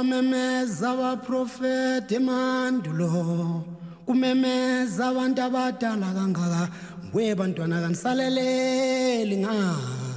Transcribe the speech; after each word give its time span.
abaprofeti 0.00 2.14
emandulo 2.14 3.64
kumemeza 4.06 5.08
abantu 5.08 5.42
abadala 5.42 6.14
kangaka. 6.14 6.70
Nguye 7.04 7.34
bantwana 7.34 7.80
kanisaleleli 7.80 9.36
ngani 9.36 10.10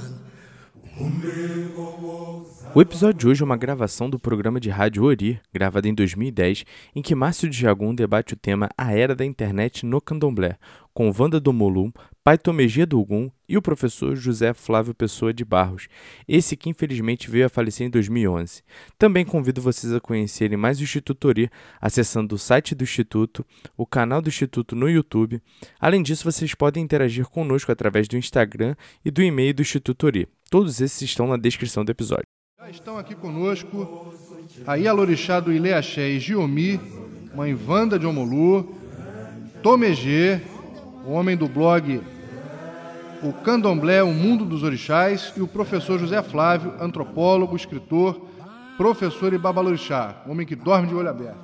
O 2.74 2.80
episódio 2.80 3.18
de 3.18 3.28
hoje 3.28 3.42
é 3.42 3.44
uma 3.44 3.56
gravação 3.56 4.08
do 4.08 4.18
programa 4.18 4.58
de 4.58 4.70
rádio 4.70 5.04
Ori, 5.04 5.40
gravado 5.52 5.86
em 5.86 5.94
2010, 5.94 6.64
em 6.94 7.02
que 7.02 7.14
Márcio 7.14 7.50
de 7.50 7.56
Jagum 7.56 7.94
debate 7.94 8.34
o 8.34 8.36
tema 8.36 8.70
A 8.76 8.92
Era 8.92 9.14
da 9.14 9.24
Internet 9.24 9.84
no 9.84 10.00
Candomblé, 10.00 10.56
com 10.94 11.12
Wanda 11.18 11.40
Domolum, 11.40 11.90
Pai 12.22 12.38
Tomegia 12.38 12.86
do 12.86 13.00
Ogum 13.00 13.28
e 13.48 13.58
o 13.58 13.62
professor 13.62 14.14
José 14.14 14.54
Flávio 14.54 14.94
Pessoa 14.94 15.34
de 15.34 15.44
Barros, 15.44 15.88
esse 16.26 16.56
que 16.56 16.70
infelizmente 16.70 17.28
veio 17.28 17.46
a 17.46 17.48
falecer 17.48 17.86
em 17.86 17.90
2011. 17.90 18.62
Também 18.96 19.24
convido 19.24 19.60
vocês 19.60 19.92
a 19.92 20.00
conhecerem 20.00 20.56
mais 20.56 20.78
o 20.78 20.84
Instituto 20.84 21.26
Ori, 21.26 21.50
acessando 21.80 22.36
o 22.36 22.38
site 22.38 22.74
do 22.74 22.84
Instituto, 22.84 23.44
o 23.76 23.84
canal 23.84 24.22
do 24.22 24.28
Instituto 24.28 24.76
no 24.76 24.88
YouTube. 24.88 25.42
Além 25.80 26.02
disso, 26.02 26.24
vocês 26.24 26.54
podem 26.54 26.82
interagir 26.82 27.26
conosco 27.26 27.72
através 27.72 28.06
do 28.06 28.16
Instagram 28.16 28.76
e 29.04 29.10
do 29.10 29.20
e-mail 29.20 29.52
do 29.52 29.62
Instituto 29.62 30.06
Ori. 30.06 30.28
Todos 30.48 30.80
esses 30.80 31.02
estão 31.02 31.26
na 31.26 31.36
descrição 31.36 31.84
do 31.84 31.90
episódio. 31.90 32.24
Já 32.60 32.70
estão 32.70 32.96
aqui 32.96 33.14
conosco 33.14 34.14
a 34.64 34.76
Ialorixá 34.76 35.40
do 35.40 35.52
Ileaxé 35.52 36.08
e 36.08 36.20
Giomi, 36.20 36.80
mãe 37.34 37.52
Wanda 37.52 37.98
de 37.98 38.06
Omolu, 38.06 38.74
Tomegê, 39.62 40.40
o 41.06 41.12
homem 41.12 41.36
do 41.36 41.46
blog 41.46 42.02
O 43.22 43.32
Candomblé, 43.32 44.02
o 44.02 44.12
Mundo 44.12 44.44
dos 44.44 44.62
Orixás, 44.62 45.32
e 45.36 45.42
o 45.42 45.48
professor 45.48 45.98
José 45.98 46.22
Flávio, 46.22 46.74
antropólogo, 46.80 47.56
escritor, 47.56 48.20
professor 48.76 49.32
e 49.32 49.38
babalorixá, 49.38 50.22
homem 50.26 50.46
que 50.46 50.54
dorme 50.56 50.88
de 50.88 50.94
olho 50.94 51.08
aberto. 51.08 51.38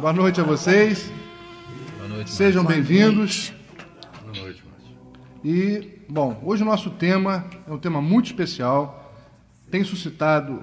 Boa 0.00 0.12
noite 0.12 0.40
a 0.40 0.44
vocês. 0.44 1.12
Boa 1.98 2.08
noite. 2.08 2.30
Sejam 2.30 2.64
bem-vindos. 2.64 3.52
Boa 4.22 4.42
noite, 4.42 4.62
Márcio. 4.64 4.96
E, 5.44 6.00
bom, 6.08 6.40
hoje 6.44 6.62
o 6.62 6.66
nosso 6.66 6.90
tema 6.90 7.44
é 7.68 7.72
um 7.72 7.78
tema 7.78 8.00
muito 8.00 8.26
especial, 8.26 9.12
tem 9.70 9.84
suscitado 9.84 10.62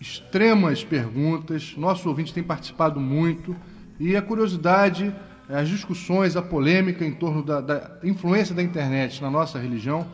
extremas 0.00 0.82
perguntas, 0.82 1.74
nosso 1.76 2.08
ouvinte 2.08 2.34
tem 2.34 2.42
participado 2.42 2.98
muito 2.98 3.54
e 4.00 4.16
a 4.16 4.22
curiosidade, 4.22 5.14
as 5.48 5.68
discussões, 5.68 6.36
a 6.36 6.42
polêmica 6.42 7.04
em 7.04 7.12
torno 7.12 7.42
da, 7.42 7.60
da 7.60 7.98
influência 8.02 8.54
da 8.54 8.62
internet 8.62 9.20
na 9.22 9.30
nossa 9.30 9.58
religião 9.58 10.06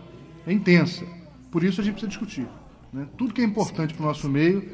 é 0.47 0.53
intensa. 0.53 1.05
Por 1.51 1.63
isso 1.63 1.81
a 1.81 1.85
gente 1.85 1.95
precisa 1.95 2.11
discutir. 2.11 2.49
Né? 2.93 3.07
Tudo 3.17 3.33
que 3.33 3.41
é 3.41 3.45
importante 3.45 3.95
para 3.95 4.03
o 4.03 4.07
nosso 4.07 4.29
meio 4.29 4.69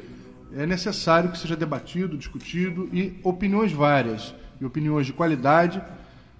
é 0.55 0.65
necessário 0.65 1.31
que 1.31 1.37
seja 1.37 1.55
debatido, 1.55 2.17
discutido 2.17 2.89
e 2.91 3.19
opiniões 3.23 3.71
várias 3.71 4.33
e 4.59 4.65
opiniões 4.65 5.05
de 5.05 5.13
qualidade 5.13 5.81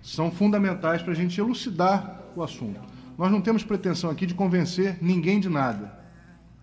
são 0.01 0.31
fundamentais 0.31 1.01
para 1.01 1.11
a 1.11 1.15
gente 1.15 1.39
elucidar 1.39 2.21
o 2.35 2.41
assunto. 2.41 2.79
Nós 3.17 3.31
não 3.31 3.41
temos 3.41 3.63
pretensão 3.63 4.09
aqui 4.09 4.25
de 4.25 4.33
convencer 4.33 4.97
ninguém 5.01 5.39
de 5.39 5.49
nada, 5.49 5.91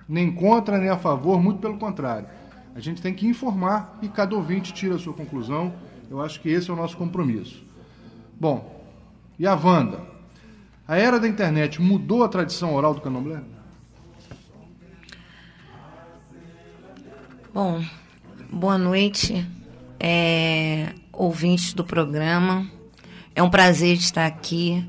nem 0.08 0.32
contra 0.32 0.78
nem 0.78 0.88
a 0.88 0.96
favor, 0.96 1.42
muito 1.42 1.60
pelo 1.60 1.76
contrário. 1.78 2.26
A 2.74 2.80
gente 2.80 3.02
tem 3.02 3.12
que 3.12 3.26
informar 3.26 3.98
e 4.02 4.08
cada 4.08 4.34
ouvinte 4.34 4.72
tira 4.72 4.96
a 4.96 4.98
sua 4.98 5.12
conclusão. 5.12 5.72
Eu 6.10 6.20
acho 6.20 6.40
que 6.40 6.48
esse 6.48 6.70
é 6.70 6.72
o 6.72 6.76
nosso 6.76 6.96
compromisso. 6.96 7.62
Bom, 8.38 8.84
e 9.38 9.46
a 9.46 9.54
Wanda? 9.54 10.00
A 10.86 10.96
era 10.96 11.18
da 11.18 11.26
internet 11.26 11.80
mudou 11.80 12.22
a 12.22 12.28
tradição 12.28 12.74
oral 12.74 12.94
do 12.94 13.00
candomblé? 13.00 13.40
Bom, 17.52 17.82
boa 18.50 18.76
noite, 18.76 19.46
é, 19.98 20.92
ouvintes 21.12 21.72
do 21.72 21.84
programa. 21.84 22.68
É 23.34 23.42
um 23.42 23.48
prazer 23.48 23.96
estar 23.96 24.26
aqui. 24.26 24.84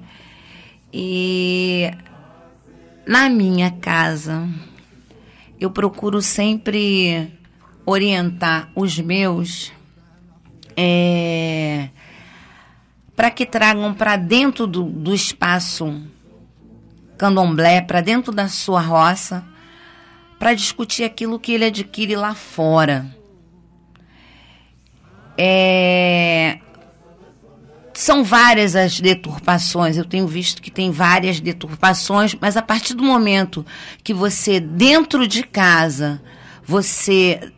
E 0.92 1.92
na 3.08 3.30
minha 3.30 3.72
casa, 3.72 4.50
eu 5.60 5.70
procuro 5.72 6.22
sempre 6.22 7.32
orientar 7.86 8.72
os 8.76 9.00
meus 9.00 9.72
é, 10.76 11.90
para 13.16 13.32
que 13.32 13.46
tragam 13.46 13.94
para 13.94 14.18
dentro 14.18 14.68
do, 14.68 14.84
do 14.84 15.14
espaço 15.14 16.02
candomblé, 17.18 17.82
para 17.82 18.02
dentro 18.02 18.32
da 18.32 18.48
sua 18.50 18.82
roça, 18.82 19.44
para 20.38 20.54
discutir 20.54 21.04
aquilo 21.04 21.40
que 21.40 21.54
ele 21.54 21.66
adquire 21.66 22.16
lá 22.16 22.36
fora. 22.36 23.06
É, 25.38 26.60
são 27.94 28.24
várias 28.24 28.76
as 28.76 29.00
deturpações, 29.00 29.98
eu 29.98 30.06
tenho 30.06 30.28
visto 30.28 30.62
que 30.62 30.70
tem 30.70 30.92
várias 30.92 31.40
deturpações, 31.40 32.36
mas 32.40 32.58
a 32.58 32.62
partir 32.62 32.94
do 32.94 33.04
momento 33.04 33.66
que 34.04 34.14
você, 34.14 34.60
dentro 34.60 35.26
de 35.28 35.44
casa, 35.44 36.22
você 36.64 37.52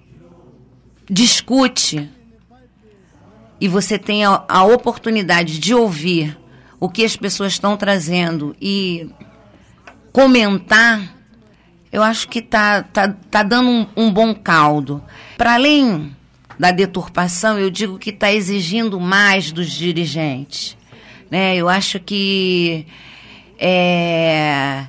discute 1.09 2.09
e 3.59 3.67
você 3.67 3.97
tem 3.97 4.25
a, 4.25 4.43
a 4.47 4.63
oportunidade 4.63 5.59
de 5.59 5.73
ouvir 5.73 6.37
o 6.79 6.87
que 6.87 7.03
as 7.03 7.15
pessoas 7.15 7.53
estão 7.53 7.75
trazendo 7.75 8.55
e 8.61 9.09
comentar, 10.11 11.15
eu 11.91 12.03
acho 12.03 12.27
que 12.27 12.41
tá, 12.41 12.83
tá, 12.83 13.09
tá 13.31 13.43
dando 13.43 13.69
um, 13.69 13.87
um 13.95 14.11
bom 14.11 14.33
caldo. 14.33 15.03
Para 15.37 15.55
além 15.55 16.15
da 16.59 16.71
deturpação, 16.71 17.59
eu 17.59 17.69
digo 17.69 17.97
que 17.97 18.11
está 18.11 18.31
exigindo 18.31 18.99
mais 18.99 19.51
dos 19.51 19.71
dirigentes. 19.71 20.77
Né? 21.29 21.55
Eu 21.55 21.67
acho 21.67 21.99
que 21.99 22.85
é, 23.59 24.85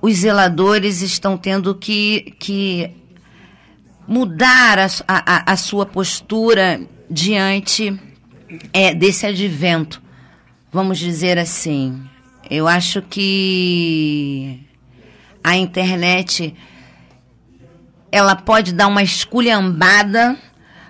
os 0.00 0.18
zeladores 0.18 1.02
estão 1.02 1.36
tendo 1.36 1.74
que, 1.74 2.34
que 2.38 2.90
mudar 4.06 4.78
a, 4.78 4.88
a, 5.06 5.52
a 5.52 5.56
sua 5.56 5.86
postura 5.86 6.80
diante 7.14 7.98
é, 8.72 8.94
desse 8.94 9.26
advento, 9.26 10.02
vamos 10.72 10.98
dizer 10.98 11.38
assim. 11.38 12.02
Eu 12.50 12.68
acho 12.68 13.00
que 13.00 14.60
a 15.42 15.56
internet 15.56 16.54
ela 18.10 18.36
pode 18.36 18.72
dar 18.72 18.86
uma 18.88 19.02
esculhambada 19.02 20.38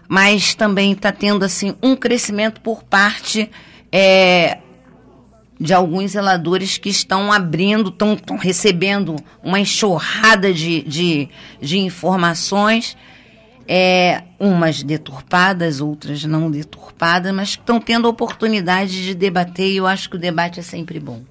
mas 0.08 0.54
também 0.54 0.92
está 0.92 1.10
tendo 1.10 1.44
assim 1.44 1.74
um 1.82 1.96
crescimento 1.96 2.60
por 2.60 2.82
parte 2.84 3.50
é, 3.90 4.58
de 5.58 5.72
alguns 5.72 6.12
zeladores 6.12 6.78
que 6.78 6.88
estão 6.88 7.32
abrindo, 7.32 7.88
estão 7.88 8.36
recebendo 8.36 9.16
uma 9.42 9.58
enxurrada 9.60 10.52
de, 10.52 10.82
de, 10.82 11.28
de 11.60 11.78
informações, 11.78 12.96
é, 13.66 14.24
umas 14.38 14.82
deturpadas, 14.82 15.80
outras 15.80 16.24
não 16.24 16.50
deturpadas, 16.50 17.32
mas 17.32 17.50
estão 17.50 17.80
tendo 17.80 18.06
a 18.06 18.10
oportunidade 18.10 19.02
de 19.02 19.14
debater 19.14 19.70
e 19.70 19.76
eu 19.76 19.86
acho 19.86 20.10
que 20.10 20.16
o 20.16 20.18
debate 20.18 20.60
é 20.60 20.62
sempre 20.62 21.00
bom. 21.00 21.22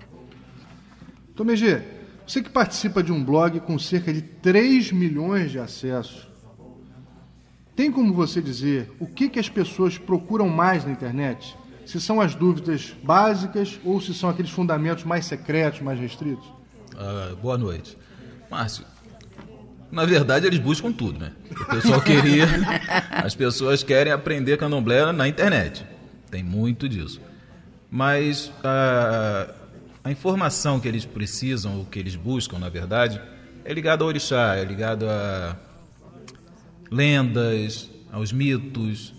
Tomegê, 1.35 1.81
você 2.25 2.41
que 2.41 2.49
participa 2.49 3.03
de 3.03 3.11
um 3.11 3.23
blog 3.23 3.59
com 3.61 3.77
cerca 3.77 4.13
de 4.13 4.21
3 4.21 4.91
milhões 4.91 5.51
de 5.51 5.59
acessos, 5.59 6.27
tem 7.75 7.91
como 7.91 8.13
você 8.13 8.41
dizer 8.41 8.91
o 8.99 9.07
que, 9.07 9.29
que 9.29 9.39
as 9.39 9.49
pessoas 9.49 9.97
procuram 9.97 10.47
mais 10.47 10.85
na 10.85 10.91
internet? 10.91 11.55
Se 11.85 11.99
são 11.99 12.21
as 12.21 12.33
dúvidas 12.33 12.95
básicas 13.03 13.79
ou 13.83 13.99
se 13.99 14.13
são 14.13 14.29
aqueles 14.29 14.51
fundamentos 14.51 15.03
mais 15.03 15.25
secretos, 15.25 15.81
mais 15.81 15.99
restritos? 15.99 16.45
Uh, 16.93 17.35
boa 17.37 17.57
noite. 17.57 17.97
Márcio, 18.49 18.85
na 19.93 20.05
verdade 20.05 20.47
eles 20.47 20.59
buscam 20.59 20.91
tudo, 20.91 21.19
né? 21.19 21.31
O 21.51 21.65
pessoal 21.65 22.01
queria. 22.01 22.45
as 23.11 23.35
pessoas 23.35 23.83
querem 23.83 24.11
aprender 24.11 24.57
candomblé 24.57 25.11
na 25.11 25.27
internet. 25.27 25.85
Tem 26.31 26.43
muito 26.43 26.89
disso. 26.89 27.21
Mas 27.91 28.47
uh, 28.47 29.53
a 30.03 30.11
informação 30.11 30.79
que 30.79 30.87
eles 30.87 31.05
precisam, 31.05 31.79
o 31.79 31.85
que 31.85 31.99
eles 31.99 32.15
buscam, 32.15 32.57
na 32.57 32.69
verdade, 32.69 33.21
é 33.63 33.71
ligado 33.71 34.01
ao 34.01 34.07
orixá, 34.07 34.55
é 34.55 34.65
ligado 34.65 35.07
a 35.07 35.55
lendas, 36.91 37.87
aos 38.11 38.31
mitos. 38.31 39.13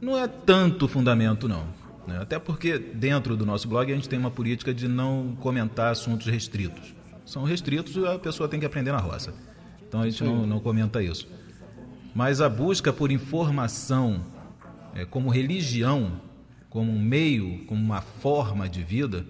Não 0.00 0.18
é 0.18 0.26
tanto 0.26 0.88
fundamento, 0.88 1.48
não. 1.48 1.64
Né? 2.08 2.18
Até 2.20 2.40
porque 2.40 2.76
dentro 2.76 3.36
do 3.36 3.46
nosso 3.46 3.68
blog 3.68 3.92
a 3.92 3.94
gente 3.94 4.08
tem 4.08 4.18
uma 4.18 4.32
política 4.32 4.74
de 4.74 4.88
não 4.88 5.36
comentar 5.40 5.92
assuntos 5.92 6.26
restritos. 6.26 6.92
São 7.24 7.44
restritos 7.44 7.94
e 7.94 8.04
a 8.04 8.18
pessoa 8.18 8.48
tem 8.48 8.58
que 8.58 8.66
aprender 8.66 8.90
na 8.90 8.98
roça. 8.98 9.32
Então 9.88 10.02
a 10.02 10.08
gente 10.08 10.22
não, 10.22 10.46
não 10.46 10.60
comenta 10.60 11.02
isso. 11.02 11.26
Mas 12.14 12.40
a 12.40 12.48
busca 12.48 12.92
por 12.92 13.10
informação 13.10 14.20
é, 14.94 15.04
como 15.04 15.30
religião, 15.30 16.20
como 16.68 16.92
um 16.92 17.00
meio, 17.00 17.64
como 17.66 17.82
uma 17.82 18.00
forma 18.00 18.68
de 18.68 18.82
vida, 18.82 19.26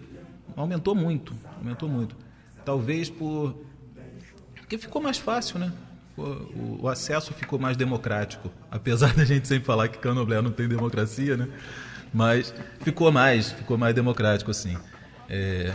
aumentou 0.56 0.94
muito. 0.94 1.34
Aumentou 1.56 1.88
muito. 1.88 2.16
Talvez 2.64 3.08
por. 3.08 3.56
Porque 4.56 4.76
ficou 4.76 5.00
mais 5.00 5.16
fácil, 5.16 5.58
né? 5.58 5.72
o, 6.18 6.78
o, 6.82 6.88
acesso 6.88 7.32
ficou 7.32 7.58
mais 7.58 7.76
democrático. 7.76 8.50
Apesar 8.70 9.14
da 9.14 9.24
gente 9.24 9.46
sempre 9.46 9.64
falar 9.64 9.88
que 9.88 9.98
Candomblé 9.98 10.40
não 10.42 10.50
tem 10.50 10.68
democracia, 10.68 11.36
né? 11.36 11.48
Mas 12.12 12.54
ficou 12.80 13.12
mais, 13.12 13.52
ficou 13.52 13.78
mais 13.78 13.94
democrático, 13.94 14.50
assim. 14.50 14.76
É, 15.28 15.74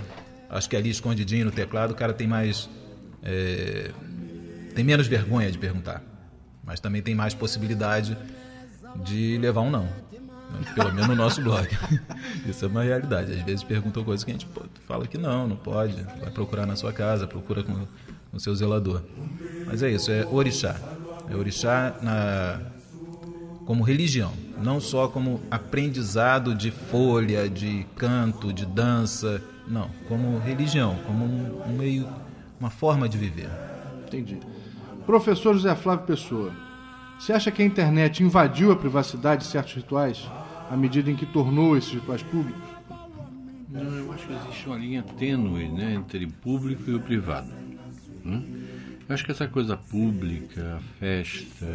acho 0.50 0.70
que 0.70 0.76
ali 0.76 0.90
escondidinho 0.90 1.46
no 1.46 1.52
teclado 1.52 1.92
o 1.92 1.96
cara 1.96 2.14
tem 2.14 2.28
mais. 2.28 2.70
É, 3.22 3.92
tem 4.74 4.84
menos 4.84 5.08
vergonha 5.08 5.52
de 5.52 5.58
perguntar. 5.58 6.02
Mas 6.64 6.80
também 6.80 7.02
tem 7.02 7.14
mais 7.14 7.34
possibilidade 7.34 8.18
de 9.04 9.38
levar 9.38 9.62
um 9.62 9.72
não. 9.72 9.88
Pelo 10.76 10.94
menos 10.94 11.08
no 11.08 11.16
nosso 11.16 11.42
blog. 11.42 11.68
Isso 12.48 12.66
é 12.66 12.68
uma 12.68 12.84
realidade. 12.84 13.34
Às 13.34 13.42
vezes 13.42 13.64
perguntam 13.64 14.04
coisas 14.04 14.24
que 14.24 14.32
a 14.32 14.34
gente 14.34 14.48
fala 14.88 15.08
que 15.08 15.18
não, 15.18 15.48
não 15.48 15.56
pode. 15.56 16.02
Vai 16.20 16.30
procurar 16.32 16.66
na 16.66 16.76
sua 16.76 16.94
casa, 16.94 17.26
procura 17.26 17.64
com 17.64 17.88
o 18.32 18.40
seu 18.40 18.54
zelador. 18.56 19.02
Mas 19.66 19.82
é 19.82 19.90
isso, 19.90 20.12
é 20.12 20.26
orixá. 20.26 20.76
É 21.30 21.36
orixá 21.36 21.96
na, 22.02 22.60
como 23.66 23.84
religião, 23.84 24.34
não 24.62 24.80
só 24.80 25.08
como 25.08 25.42
aprendizado 25.50 26.54
de 26.54 26.72
folha, 26.72 27.50
de 27.50 27.86
canto, 27.96 28.52
de 28.52 28.66
dança, 28.66 29.42
não, 29.68 29.90
como 30.08 30.40
religião, 30.40 30.98
como 31.06 31.26
um, 31.26 31.62
um 31.68 31.78
meio, 31.78 32.08
uma 32.60 32.70
forma 32.70 33.08
de 33.08 33.18
viver. 33.18 33.50
Entendi. 34.06 34.40
Professor 35.06 35.54
José 35.54 35.76
Flávio 35.76 36.06
Pessoa, 36.06 36.52
você 37.20 37.34
acha 37.34 37.52
que 37.52 37.62
a 37.62 37.66
internet 37.66 38.24
invadiu 38.24 38.72
a 38.72 38.76
privacidade 38.76 39.44
de 39.44 39.48
certos 39.48 39.74
rituais 39.74 40.30
à 40.70 40.78
medida 40.78 41.12
em 41.12 41.16
que 41.16 41.26
tornou 41.26 41.78
esses 41.78 41.94
rituais 41.94 42.24
públicos? 42.24 42.62
Não, 43.70 43.82
eu 43.82 44.14
acho 44.14 44.28
que 44.28 44.34
existe 44.34 44.68
uma 44.68 44.78
linha 44.78 45.04
tênue 45.04 45.68
né, 45.68 45.94
entre 45.94 46.28
público 46.28 46.90
e 46.90 46.96
o 46.96 47.00
privado. 47.00 47.52
Né? 48.24 48.44
Eu 49.08 49.14
acho 49.14 49.26
que 49.26 49.32
essa 49.32 49.48
coisa 49.48 49.76
pública, 49.76 50.78
a 50.78 51.00
festa, 51.00 51.66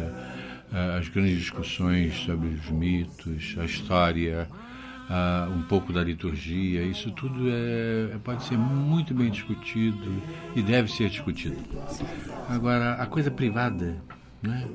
as 0.97 1.07
grandes 1.09 1.37
discussões 1.37 2.15
sobre 2.25 2.47
os 2.47 2.69
mitos, 2.69 3.55
a 3.59 3.65
história, 3.65 4.47
um 5.55 5.61
pouco 5.63 5.91
da 5.91 6.03
liturgia, 6.03 6.83
isso 6.83 7.11
tudo 7.11 7.49
é, 7.49 8.17
pode 8.23 8.43
ser 8.43 8.57
muito 8.57 9.13
bem 9.13 9.29
discutido 9.29 10.21
e 10.55 10.61
deve 10.61 10.91
ser 10.91 11.09
discutido. 11.09 11.57
Agora, 12.47 12.93
a 12.93 13.05
coisa 13.05 13.31
privada, 13.31 13.97
né? 14.41 14.67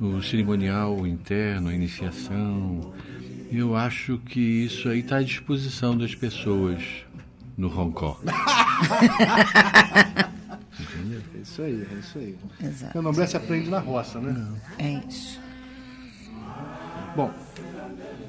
o 0.00 0.22
cerimonial 0.22 0.96
o 0.96 1.06
interno, 1.06 1.68
a 1.68 1.74
iniciação, 1.74 2.92
eu 3.50 3.76
acho 3.76 4.18
que 4.18 4.40
isso 4.40 4.88
aí 4.88 5.00
está 5.00 5.16
à 5.16 5.22
disposição 5.22 5.96
das 5.96 6.14
pessoas 6.14 6.82
no 7.56 7.68
Hong 7.68 7.92
Kong. 7.92 8.18
É 11.34 11.40
isso 11.40 11.62
aí, 11.62 11.86
é 11.90 11.98
isso 11.98 12.18
aí. 12.18 12.38
Exato. 12.62 12.92
Candomblé 12.92 13.26
se 13.26 13.36
aprende 13.36 13.70
na 13.70 13.78
roça, 13.78 14.20
né? 14.20 14.46
É 14.78 15.00
isso. 15.08 15.40
Bom, 17.16 17.32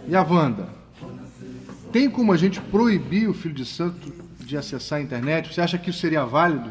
e 0.07 0.15
a 0.15 0.23
Wanda? 0.23 0.78
Tem 1.91 2.09
como 2.09 2.31
a 2.31 2.37
gente 2.37 2.61
proibir 2.61 3.27
o 3.27 3.33
filho 3.33 3.53
de 3.53 3.65
santo 3.65 4.13
de 4.39 4.57
acessar 4.57 4.99
a 4.99 5.01
internet? 5.01 5.53
Você 5.53 5.61
acha 5.61 5.77
que 5.77 5.89
isso 5.89 5.99
seria 5.99 6.25
válido? 6.25 6.69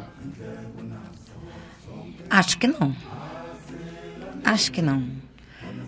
Acho 2.30 2.58
que 2.58 2.66
não. 2.66 2.94
Acho 4.44 4.70
que 4.70 4.82
não. 4.82 5.04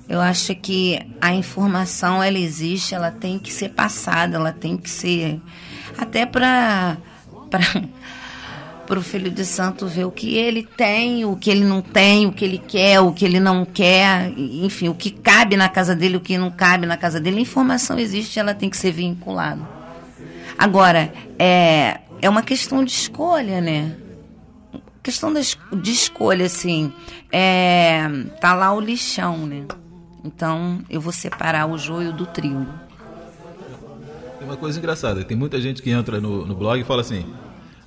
Eu 0.09 0.21
acho 0.21 0.55
que 0.57 0.99
a 1.21 1.33
informação 1.33 2.23
ela 2.23 2.39
existe, 2.39 2.95
ela 2.95 3.13
tem 3.13 3.39
que 3.39 3.53
ser 3.53 3.71
passada, 3.71 4.37
ela 4.37 4.53
tem 4.53 4.77
que 4.77 4.91
ser 4.91 5.41
até 5.97 6.27
para 6.27 6.97
para 7.49 7.61
o 8.99 9.03
filho 9.03 9.31
de 9.31 9.45
santo 9.45 9.87
ver 9.87 10.05
o 10.05 10.11
que 10.11 10.37
ele 10.37 10.63
tem, 10.63 11.25
o 11.25 11.37
que 11.37 11.51
ele 11.51 11.65
não 11.65 11.81
tem, 11.81 12.27
o 12.27 12.33
que 12.33 12.45
ele 12.45 12.59
quer, 12.59 13.01
o 13.01 13.13
que 13.13 13.25
ele 13.25 13.39
não 13.39 13.65
quer, 13.65 14.33
enfim, 14.37 14.89
o 14.89 14.95
que 14.95 15.11
cabe 15.11 15.57
na 15.57 15.69
casa 15.69 15.95
dele, 15.95 16.17
o 16.17 16.21
que 16.21 16.37
não 16.37 16.51
cabe 16.51 16.87
na 16.87 16.97
casa 16.97 17.21
dele. 17.21 17.39
A 17.39 17.43
informação 17.43 17.99
existe, 17.99 18.39
ela 18.39 18.55
tem 18.55 18.69
que 18.69 18.77
ser 18.77 18.91
vinculada. 18.93 19.61
Agora, 20.59 21.13
é, 21.39 22.01
é 22.21 22.29
uma 22.29 22.43
questão 22.43 22.85
de 22.85 22.91
escolha, 22.91 23.61
né? 23.61 23.97
Questão 25.03 25.33
de, 25.33 25.41
de 25.81 25.91
escolha, 25.91 26.47
assim, 26.47 26.93
é, 27.33 28.03
tá 28.41 28.55
lá 28.55 28.73
o 28.73 28.81
lixão, 28.81 29.47
né? 29.47 29.65
Então, 30.25 30.83
eu 30.91 31.01
vou 31.01 31.13
separar 31.13 31.67
o 31.67 31.79
joio 31.79 32.13
do 32.13 32.27
trigo. 32.27 32.67
Tem 34.39 34.47
uma 34.47 34.57
coisa 34.57 34.79
engraçada, 34.79 35.25
tem 35.25 35.37
muita 35.37 35.61
gente 35.61 35.81
que 35.83 35.91
entra 35.91 36.21
no, 36.21 36.45
no 36.45 36.55
blog 36.55 36.81
e 36.81 36.85
fala 36.85 37.01
assim, 37.01 37.25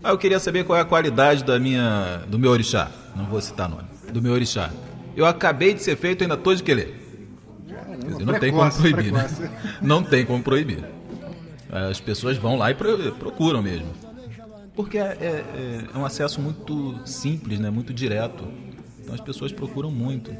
ah, 0.03 0.09
eu 0.09 0.17
queria 0.17 0.37
saber 0.37 0.65
qual 0.65 0.77
é 0.77 0.81
a 0.81 0.85
qualidade 0.85 1.45
da 1.45 1.57
minha, 1.57 2.23
do 2.27 2.37
meu 2.37 2.51
orixá. 2.51 2.91
Não 3.15 3.25
vou 3.25 3.39
citar 3.39 3.69
nome. 3.69 3.83
Do 4.11 4.21
meu 4.21 4.33
orixá. 4.33 4.69
Eu 5.15 5.25
acabei 5.25 5.73
de 5.73 5.81
ser 5.81 5.95
feito, 5.95 6.23
ainda 6.23 6.33
estou 6.33 6.53
de 6.53 6.61
querer. 6.61 6.99
Quer 7.67 8.07
dizer, 8.11 8.25
não 8.25 8.33
precoce, 8.33 8.39
tem 8.39 8.51
como 8.51 8.71
proibir, 8.71 9.13
né? 9.13 9.29
Não 9.81 10.03
tem 10.03 10.25
como 10.25 10.43
proibir. 10.43 10.83
As 11.71 12.01
pessoas 12.01 12.37
vão 12.37 12.57
lá 12.57 12.69
e 12.69 12.75
procuram 12.75 13.61
mesmo. 13.61 13.87
Porque 14.75 14.97
é, 14.97 15.03
é, 15.21 15.85
é 15.93 15.97
um 15.97 16.03
acesso 16.03 16.41
muito 16.41 16.99
simples, 17.05 17.59
né? 17.59 17.69
muito 17.69 17.93
direto. 17.93 18.45
Então 18.99 19.15
as 19.15 19.21
pessoas 19.21 19.53
procuram 19.53 19.89
muito. 19.89 20.35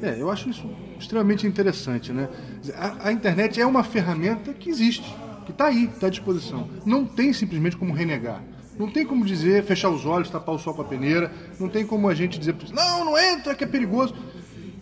É, 0.00 0.20
eu 0.20 0.30
acho 0.30 0.50
isso 0.50 0.68
extremamente 1.00 1.46
interessante, 1.46 2.12
né? 2.12 2.28
A, 2.76 3.08
a 3.08 3.12
internet 3.12 3.60
é 3.60 3.66
uma 3.66 3.82
ferramenta 3.82 4.52
que 4.52 4.70
existe 4.70 5.14
que 5.44 5.52
está 5.52 5.66
aí, 5.66 5.84
está 5.84 6.06
à 6.06 6.10
disposição. 6.10 6.68
Não 6.84 7.04
tem 7.04 7.32
simplesmente 7.32 7.76
como 7.76 7.92
renegar. 7.92 8.42
Não 8.78 8.90
tem 8.90 9.06
como 9.06 9.24
dizer, 9.24 9.62
fechar 9.64 9.88
os 9.88 10.04
olhos, 10.04 10.30
tapar 10.30 10.54
o 10.54 10.58
sol 10.58 10.74
com 10.74 10.82
a 10.82 10.84
peneira. 10.84 11.30
Não 11.60 11.68
tem 11.68 11.86
como 11.86 12.08
a 12.08 12.14
gente 12.14 12.38
dizer, 12.38 12.56
não, 12.72 13.04
não 13.04 13.18
entra, 13.18 13.54
que 13.54 13.64
é 13.64 13.66
perigoso. 13.66 14.14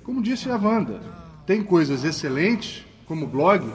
Como 0.03 0.23
disse 0.23 0.51
a 0.51 0.57
Wanda, 0.57 1.01
tem 1.47 1.63
coisas 1.63 2.05
excelentes, 2.05 2.85
como 3.07 3.27
o 3.27 3.29
blog, 3.29 3.71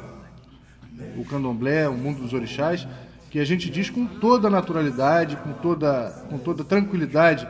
o 1.18 1.24
candomblé, 1.26 1.88
o 1.88 1.94
mundo 1.94 2.22
dos 2.22 2.34
orixás, 2.34 2.88
que 3.30 3.40
a 3.40 3.46
gente 3.46 3.70
diz 3.70 3.90
com 3.90 4.06
toda 4.08 4.50
naturalidade, 4.50 5.36
com 5.38 5.54
toda, 5.54 6.10
com 6.30 6.38
toda 6.38 6.64
tranquilidade, 6.64 7.48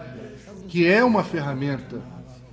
que 0.68 0.86
é 0.86 1.04
uma 1.04 1.24
ferramenta 1.24 2.02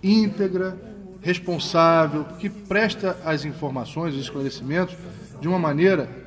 íntegra, 0.02 0.78
responsável, 1.20 2.24
que 2.38 2.50
presta 2.50 3.18
as 3.24 3.44
informações, 3.44 4.14
os 4.14 4.20
esclarecimentos 4.20 4.94
de 5.40 5.48
uma 5.48 5.58
maneira 5.58 6.23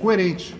coerente. 0.00 0.56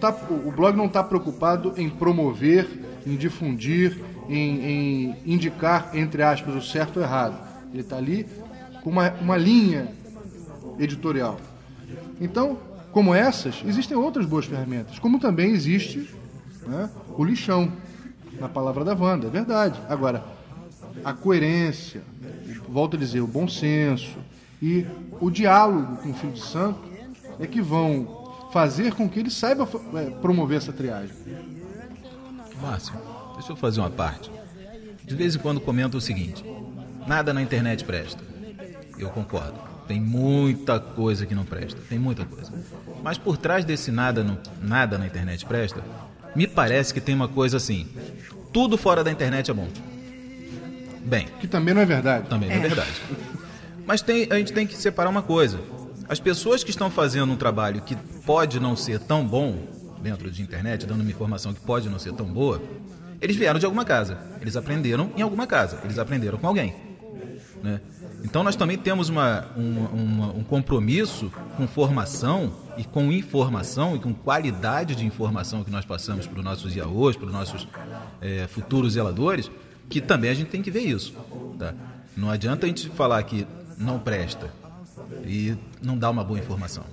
Tá, 0.00 0.10
o 0.30 0.50
blog 0.50 0.76
não 0.76 0.86
está 0.86 1.04
preocupado 1.04 1.74
em 1.76 1.88
promover, 1.88 2.66
em 3.06 3.14
difundir, 3.16 3.98
em, 4.28 4.64
em, 4.64 5.16
indicar, 5.26 5.90
entre 5.94 6.22
aspas, 6.22 6.54
o 6.54 6.62
certo 6.62 6.96
ou 6.96 7.02
errado. 7.02 7.38
Ele 7.72 7.82
está 7.82 7.96
ali 7.96 8.26
com 8.82 8.90
uma, 8.90 9.10
uma 9.20 9.36
linha 9.36 9.88
editorial. 10.78 11.38
Então, 12.20 12.58
como 12.90 13.14
essas, 13.14 13.62
existem 13.66 13.96
outras 13.96 14.24
boas 14.24 14.46
ferramentas, 14.46 14.98
como 14.98 15.18
também 15.18 15.50
existe 15.50 16.08
né, 16.66 16.88
o 17.16 17.22
lixão, 17.22 17.70
na 18.40 18.48
palavra 18.48 18.84
da 18.84 18.94
Wanda, 18.94 19.26
é 19.26 19.30
verdade. 19.30 19.80
Agora, 19.88 20.24
a 21.04 21.12
coerência, 21.12 22.02
volto 22.68 22.96
a 22.96 22.98
dizer, 22.98 23.20
o 23.20 23.26
bom 23.26 23.48
senso 23.48 24.16
e 24.60 24.86
o 25.20 25.30
diálogo 25.30 25.96
com 25.96 26.10
o 26.10 26.14
Filho 26.14 26.32
de 26.32 26.42
Santo 26.42 26.80
é 27.38 27.46
que 27.46 27.60
vão 27.60 28.25
fazer 28.56 28.94
com 28.94 29.06
que 29.06 29.20
ele 29.20 29.28
saiba 29.28 29.68
é, 29.96 30.10
promover 30.12 30.56
essa 30.56 30.72
triagem. 30.72 31.14
Márcio, 32.62 32.94
deixa 33.34 33.52
eu 33.52 33.56
fazer 33.56 33.80
uma 33.80 33.90
parte. 33.90 34.30
De 35.04 35.14
vez 35.14 35.36
em 35.36 35.38
quando 35.38 35.60
comenta 35.60 35.94
o 35.98 36.00
seguinte: 36.00 36.42
nada 37.06 37.34
na 37.34 37.42
internet 37.42 37.84
presta. 37.84 38.24
Eu 38.98 39.10
concordo. 39.10 39.60
Tem 39.86 40.00
muita 40.00 40.80
coisa 40.80 41.26
que 41.26 41.34
não 41.34 41.44
presta. 41.44 41.78
Tem 41.86 41.98
muita 41.98 42.24
coisa. 42.24 42.50
Mas 43.02 43.18
por 43.18 43.36
trás 43.36 43.62
desse 43.62 43.90
nada, 43.92 44.24
no, 44.24 44.38
nada 44.62 44.96
na 44.96 45.06
internet 45.06 45.44
presta, 45.44 45.84
me 46.34 46.46
parece 46.46 46.94
que 46.94 47.00
tem 47.00 47.14
uma 47.14 47.28
coisa 47.28 47.58
assim: 47.58 47.86
tudo 48.54 48.78
fora 48.78 49.04
da 49.04 49.12
internet 49.12 49.50
é 49.50 49.54
bom. 49.54 49.68
Bem. 51.04 51.28
Que 51.40 51.46
também 51.46 51.74
não 51.74 51.82
é 51.82 51.84
verdade. 51.84 52.26
Também 52.26 52.48
não 52.48 52.56
é, 52.56 52.58
é 52.60 52.62
verdade. 52.62 53.02
Mas 53.84 54.00
tem, 54.00 54.26
a 54.30 54.38
gente 54.38 54.54
tem 54.54 54.66
que 54.66 54.74
separar 54.74 55.10
uma 55.10 55.22
coisa. 55.22 55.60
As 56.08 56.20
pessoas 56.20 56.62
que 56.62 56.70
estão 56.70 56.90
fazendo 56.90 57.32
um 57.32 57.36
trabalho 57.36 57.82
que 57.82 57.96
pode 58.24 58.60
não 58.60 58.76
ser 58.76 59.00
tão 59.00 59.26
bom 59.26 59.58
dentro 60.00 60.30
de 60.30 60.40
internet, 60.40 60.86
dando 60.86 61.00
uma 61.00 61.10
informação 61.10 61.52
que 61.52 61.60
pode 61.60 61.88
não 61.88 61.98
ser 61.98 62.12
tão 62.12 62.26
boa, 62.26 62.62
eles 63.20 63.34
vieram 63.34 63.58
de 63.58 63.66
alguma 63.66 63.84
casa. 63.84 64.18
Eles 64.40 64.56
aprenderam 64.56 65.10
em 65.16 65.22
alguma 65.22 65.46
casa. 65.46 65.80
Eles 65.82 65.98
aprenderam 65.98 66.38
com 66.38 66.46
alguém. 66.46 66.74
Né? 67.62 67.80
Então 68.22 68.44
nós 68.44 68.54
também 68.54 68.78
temos 68.78 69.08
uma, 69.08 69.46
um, 69.56 69.84
uma, 69.86 70.26
um 70.28 70.44
compromisso 70.44 71.32
com 71.56 71.66
formação 71.66 72.52
e 72.76 72.84
com 72.84 73.10
informação 73.10 73.96
e 73.96 73.98
com 73.98 74.14
qualidade 74.14 74.94
de 74.94 75.04
informação 75.04 75.64
que 75.64 75.70
nós 75.70 75.84
passamos 75.84 76.26
para 76.26 76.38
os 76.38 76.44
nossos 76.44 76.76
IAOs, 76.76 77.16
para 77.16 77.26
os 77.26 77.32
nossos 77.32 77.66
é, 78.20 78.46
futuros 78.46 78.92
zeladores, 78.92 79.50
que 79.88 80.00
também 80.00 80.30
a 80.30 80.34
gente 80.34 80.48
tem 80.48 80.62
que 80.62 80.70
ver 80.70 80.82
isso. 80.82 81.14
Tá? 81.58 81.74
Não 82.16 82.30
adianta 82.30 82.66
a 82.66 82.68
gente 82.68 82.88
falar 82.90 83.22
que 83.24 83.46
não 83.76 83.98
presta 83.98 84.50
e 85.24 85.56
não 85.82 85.96
dá 85.96 86.10
uma 86.10 86.24
boa 86.24 86.38
informação. 86.38 86.84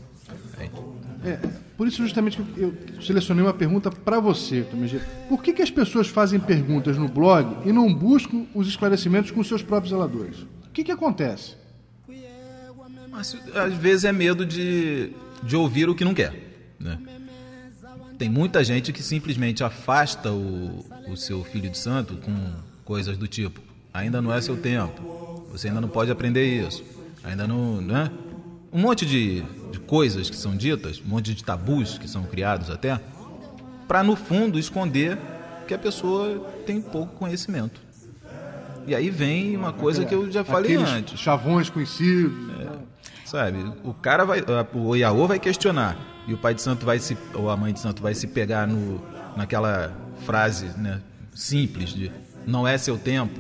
É, 1.24 1.40
por 1.78 1.88
isso 1.88 2.04
justamente 2.04 2.42
que 2.42 2.62
eu 2.62 2.74
selecionei 3.02 3.44
uma 3.44 3.54
pergunta 3.54 3.90
para 3.90 4.20
você, 4.20 4.64
Tomé 4.64 4.88
Por 5.30 5.42
que, 5.42 5.54
que 5.54 5.62
as 5.62 5.72
pessoas 5.72 6.08
fazem 6.08 6.40
perguntas 6.40 6.98
no 6.98 7.08
blog 7.08 7.68
e 7.68 7.72
não 7.72 7.94
buscam 7.94 8.46
os 8.54 8.68
esclarecimentos 8.68 9.32
com 9.32 9.44
seus 9.44 9.62
próprios 9.62 9.92
zeladores? 9.92 10.42
O 10.42 10.72
que, 10.74 10.84
que 10.84 10.92
acontece? 10.92 11.56
Mas, 13.10 13.38
às 13.56 13.74
vezes 13.76 14.06
é 14.06 14.12
medo 14.12 14.46
de, 14.46 15.12
de 15.44 15.56
ouvir 15.56 15.88
o 15.88 15.94
que 15.94 16.04
não 16.04 16.16
quer. 16.16 16.34
Né? 16.80 17.00
Tem 18.18 18.28
muita 18.28 18.64
gente 18.64 18.92
que 18.92 19.04
simplesmente 19.04 19.64
afasta 19.64 20.32
o, 20.32 20.84
o 21.08 21.16
seu 21.16 21.44
filho 21.44 21.70
de 21.70 21.78
santo 21.78 22.18
com 22.18 22.34
coisas 22.84 23.18
do 23.18 23.28
tipo: 23.28 23.62
ainda 23.94 24.22
não 24.22 24.34
é 24.34 24.42
seu 24.42 24.58
tempo, 24.58 25.48
você 25.52 25.68
ainda 25.68 25.80
não 25.80 25.88
pode 25.88 26.10
aprender 26.12 26.44
isso, 26.44 26.84
ainda 27.24 27.48
não. 27.48 27.82
Né? 27.82 28.12
Um 28.72 28.80
monte 28.80 29.06
de, 29.06 29.42
de 29.72 29.80
coisas 29.80 30.30
que 30.30 30.36
são 30.36 30.56
ditas, 30.56 31.02
um 31.06 31.10
monte 31.10 31.34
de 31.34 31.44
tabus 31.44 31.98
que 31.98 32.08
são 32.08 32.24
criados 32.24 32.70
até, 32.70 33.00
para 33.88 34.04
no 34.04 34.16
fundo 34.16 34.58
esconder 34.58 35.18
que 35.68 35.74
a 35.74 35.78
pessoa 35.78 36.40
tem 36.66 36.82
pouco 36.82 37.16
conhecimento. 37.16 37.82
E 38.86 38.94
aí 38.94 39.10
vem 39.10 39.56
uma 39.56 39.72
coisa 39.72 40.04
que 40.04 40.14
eu 40.14 40.30
já 40.30 40.44
falei 40.44 40.76
Aqueles 40.76 40.92
antes. 40.92 41.20
Chavões 41.20 41.70
conhecidos. 41.70 42.52
Sabe? 43.26 43.58
O 43.84 43.94
cara 43.94 44.26
vai. 44.26 44.44
O 44.74 44.96
Iaô 44.96 45.28
vai 45.28 45.40
questionar. 45.40 45.98
E 46.28 46.34
o 46.34 46.38
pai 46.38 46.54
de 46.54 46.62
santo 46.62 46.86
vai 46.86 47.00
se. 47.00 47.18
Ou 47.34 47.50
a 47.50 47.58
mãe 47.58 47.74
de 47.74 47.80
santo 47.80 48.02
vai 48.02 48.14
se 48.14 48.28
pegar 48.28 48.68
no, 48.68 49.02
naquela 49.36 49.92
frase 50.26 50.68
né, 50.78 51.02
simples 51.34 51.90
de 51.90 52.12
não 52.46 52.68
é 52.68 52.78
seu 52.78 52.98
tempo. 52.98 53.40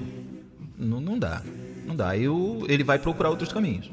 Não, 0.78 1.00
não 1.00 1.20
dá. 1.20 1.42
Não 1.94 1.98
dá. 1.98 2.10
Aí 2.10 2.28
o, 2.28 2.66
ele 2.68 2.84
vai 2.84 2.98
procurar 2.98 3.30
outros 3.30 3.54
caminhos. 3.54 3.92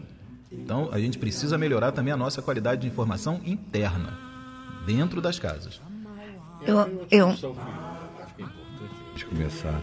Então 0.50 0.88
a 0.90 0.98
gente 0.98 1.18
precisa 1.18 1.58
melhorar 1.58 1.92
também 1.92 2.12
a 2.12 2.16
nossa 2.16 2.40
qualidade 2.40 2.80
de 2.80 2.88
informação 2.88 3.40
interna, 3.44 4.18
dentro 4.86 5.20
das 5.20 5.38
casas. 5.38 5.80
Eu, 6.66 7.06
eu, 7.10 7.36
de 9.14 9.24
começar 9.26 9.80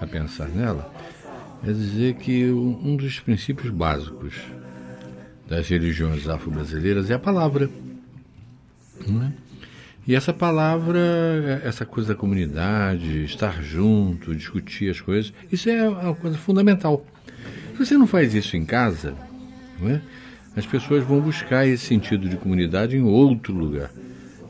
a 0.00 0.06
pensar 0.06 0.48
nela, 0.48 0.92
é 1.62 1.72
dizer 1.72 2.14
que 2.16 2.50
um 2.50 2.96
dos 2.96 3.20
princípios 3.20 3.70
básicos 3.70 4.34
das 5.48 5.68
religiões 5.68 6.28
afro-brasileiras 6.28 7.08
é 7.08 7.14
a 7.14 7.18
palavra. 7.18 7.70
Não 9.06 9.22
é? 9.24 9.32
E 10.06 10.14
essa 10.14 10.32
palavra, 10.32 10.98
essa 11.62 11.86
coisa 11.86 12.14
da 12.14 12.18
comunidade, 12.18 13.24
estar 13.24 13.62
junto, 13.62 14.34
discutir 14.34 14.90
as 14.90 15.00
coisas, 15.00 15.32
isso 15.52 15.70
é 15.70 15.88
uma 15.88 16.14
coisa 16.14 16.36
fundamental. 16.36 17.04
Você 17.80 17.96
não 17.96 18.06
faz 18.06 18.34
isso 18.34 18.58
em 18.58 18.64
casa, 18.66 19.14
não 19.80 19.88
é? 19.88 20.02
as 20.54 20.66
pessoas 20.66 21.02
vão 21.02 21.18
buscar 21.18 21.66
esse 21.66 21.86
sentido 21.86 22.28
de 22.28 22.36
comunidade 22.36 22.94
em 22.94 23.00
outro 23.00 23.54
lugar. 23.54 23.90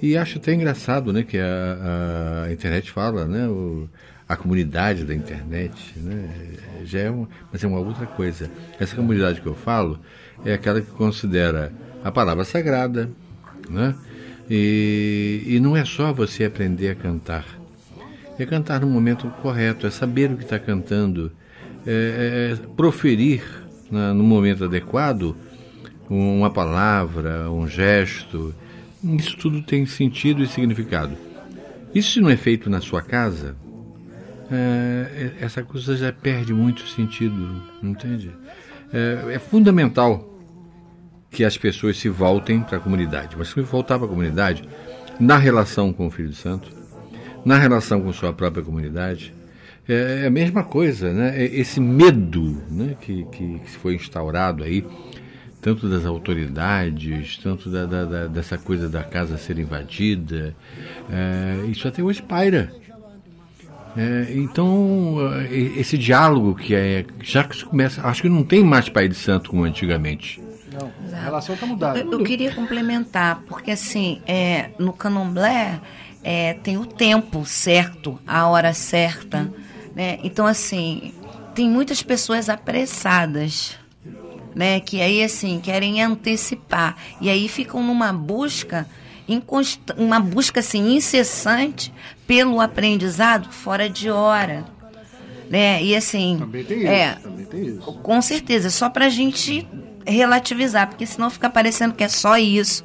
E 0.02 0.16
acho 0.16 0.38
até 0.38 0.52
engraçado 0.52 1.12
né, 1.12 1.22
que 1.22 1.38
a, 1.38 2.46
a 2.46 2.52
internet 2.52 2.90
fala, 2.90 3.26
né, 3.26 3.46
o, 3.46 3.88
a 4.28 4.34
comunidade 4.34 5.04
da 5.04 5.14
internet, 5.14 5.96
né, 5.96 6.28
já 6.82 6.99
é 6.99 7.10
uma, 7.10 7.28
mas 7.52 7.62
é 7.62 7.68
uma 7.68 7.78
outra 7.78 8.04
coisa. 8.04 8.50
Essa 8.80 8.96
comunidade 8.96 9.40
que 9.40 9.46
eu 9.46 9.54
falo 9.54 10.00
é 10.44 10.52
aquela 10.52 10.80
que 10.80 10.90
considera 10.90 11.72
a 12.02 12.10
palavra 12.10 12.42
sagrada, 12.42 13.08
né? 13.68 13.94
E, 14.50 15.44
e 15.46 15.60
não 15.60 15.76
é 15.76 15.84
só 15.84 16.12
você 16.12 16.46
aprender 16.46 16.88
a 16.88 16.94
cantar, 16.96 17.46
é 18.37 18.44
cantar 18.44 18.80
no 18.80 18.88
momento 18.88 19.28
correto, 19.40 19.87
é 19.87 19.90
saber 19.90 20.32
o 20.32 20.37
que 20.37 20.42
está 20.42 20.58
cantando, 20.58 21.30
é, 21.87 22.52
é 22.52 22.66
proferir 22.76 23.42
na, 23.90 24.14
no 24.14 24.22
momento 24.22 24.64
adequado 24.64 25.37
uma 26.08 26.50
palavra, 26.50 27.50
um 27.50 27.66
gesto. 27.68 28.54
Isso 29.02 29.37
tudo 29.37 29.62
tem 29.62 29.87
sentido 29.87 30.42
e 30.42 30.46
significado. 30.46 31.16
Isso 31.94 32.12
se 32.12 32.20
não 32.20 32.30
é 32.30 32.37
feito 32.37 32.68
na 32.68 32.80
sua 32.80 33.02
casa, 33.02 33.56
é, 34.50 35.32
essa 35.40 35.62
coisa 35.62 35.96
já 35.96 36.12
perde 36.12 36.52
muito 36.52 36.87
sentido, 36.88 37.62
entende? 37.82 38.30
É, 38.92 39.34
é 39.34 39.38
fundamental 39.38 40.28
que 41.30 41.44
as 41.44 41.56
pessoas 41.56 41.96
se 41.96 42.08
voltem 42.08 42.60
para 42.60 42.78
a 42.78 42.80
comunidade. 42.80 43.37
Mas 43.38 43.49
se 43.49 43.60
voltar 43.60 43.96
para 43.99 44.06
a 44.06 44.10
comunidade, 44.10 44.68
na 45.18 45.37
relação 45.37 45.92
com 45.92 46.08
o 46.08 46.10
Filho 46.10 46.32
Santo, 46.32 46.70
na 47.44 47.56
relação 47.56 48.00
com 48.00 48.12
sua 48.12 48.32
própria 48.32 48.64
comunidade, 48.64 49.32
é, 49.88 50.22
é 50.22 50.26
a 50.26 50.30
mesma 50.30 50.64
coisa, 50.64 51.12
né? 51.12 51.34
É 51.37 51.44
esse 51.44 51.80
medo 51.80 52.62
né, 52.70 52.96
que, 53.00 53.25
que, 53.25 53.58
que 53.58 53.70
foi 53.70 53.94
instaurado 53.94 54.62
aí, 54.62 54.84
tanto 55.60 55.88
das 55.88 56.06
autoridades, 56.06 57.38
tanto 57.38 57.68
da, 57.68 57.87
da, 57.87 58.04
da, 58.04 58.26
dessa 58.26 58.56
coisa 58.56 58.88
da 58.88 59.02
casa 59.02 59.37
ser 59.37 59.58
invadida, 59.58 60.54
é, 61.10 61.66
isso 61.66 61.87
até 61.87 62.02
hoje 62.02 62.22
paira. 62.22 62.72
É, 63.96 64.32
então, 64.34 65.16
esse 65.50 65.99
diálogo 65.99 66.54
que 66.54 66.75
é. 66.75 67.04
Já 67.22 67.42
que 67.42 67.56
se 67.56 67.64
começa. 67.64 68.06
Acho 68.06 68.22
que 68.22 68.28
não 68.28 68.44
tem 68.44 68.62
mais 68.62 68.88
pai 68.88 69.08
de 69.08 69.16
santo 69.16 69.50
como 69.50 69.64
antigamente. 69.64 70.40
Não, 70.72 70.92
a 71.12 71.20
relação 71.20 71.54
está 71.54 71.66
mudada. 71.66 71.99
Eu, 71.99 72.12
eu, 72.12 72.22
queria 72.22 72.54
complementar, 72.54 73.42
porque 73.49 73.72
assim, 73.72 74.22
é, 74.26 74.70
no 74.78 74.92
candomblé 74.92 75.80
é, 76.22 76.54
tem 76.54 76.78
o 76.78 76.87
tempo 76.87 77.44
certo, 77.44 78.18
a 78.26 78.46
hora 78.46 78.72
certa. 78.72 79.52
Né? 79.94 80.18
Então, 80.23 80.47
assim, 80.47 81.14
tem 81.54 81.68
muitas 81.68 82.02
pessoas 82.02 82.49
apressadas. 82.49 83.78
Né, 84.52 84.80
que 84.80 85.00
aí 85.00 85.23
assim 85.23 85.61
querem 85.61 86.02
antecipar 86.02 86.97
e 87.20 87.30
aí 87.30 87.49
ficam 87.49 87.85
numa 87.85 88.12
busca 88.12 88.85
uma 89.97 90.18
busca 90.18 90.59
assim 90.59 90.97
incessante 90.97 91.94
pelo 92.26 92.61
aprendizado 92.61 93.49
fora 93.52 93.88
de 93.88 94.11
hora 94.11 94.64
né 95.49 95.80
e 95.80 95.94
assim 95.94 96.37
também 96.40 96.64
tem 96.64 96.85
é, 96.85 97.12
isso, 97.12 97.20
também 97.23 97.47
tem 97.47 97.64
isso. 97.64 97.92
com 98.02 98.20
certeza 98.20 98.70
só 98.70 98.90
para 98.90 99.06
a 99.06 99.09
gente 99.09 99.68
relativizar, 100.06 100.88
porque 100.88 101.06
senão 101.06 101.30
fica 101.30 101.49
parecendo 101.49 101.94
que 101.94 102.04
é 102.04 102.09
só 102.09 102.37
isso. 102.37 102.85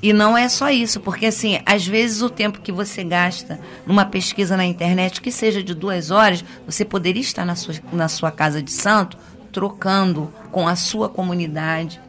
E 0.00 0.12
não 0.12 0.38
é 0.38 0.48
só 0.48 0.70
isso, 0.70 1.00
porque 1.00 1.26
assim, 1.26 1.58
às 1.66 1.86
vezes 1.86 2.22
o 2.22 2.30
tempo 2.30 2.60
que 2.60 2.70
você 2.70 3.02
gasta 3.02 3.58
numa 3.86 4.04
pesquisa 4.04 4.56
na 4.56 4.64
internet, 4.64 5.20
que 5.20 5.32
seja 5.32 5.62
de 5.62 5.74
duas 5.74 6.10
horas, 6.10 6.44
você 6.64 6.84
poderia 6.84 7.20
estar 7.20 7.44
na 7.44 7.56
sua, 7.56 7.74
na 7.92 8.08
sua 8.08 8.30
casa 8.30 8.62
de 8.62 8.70
santo, 8.70 9.18
trocando 9.50 10.32
com 10.52 10.68
a 10.68 10.76
sua 10.76 11.08
comunidade, 11.08 12.00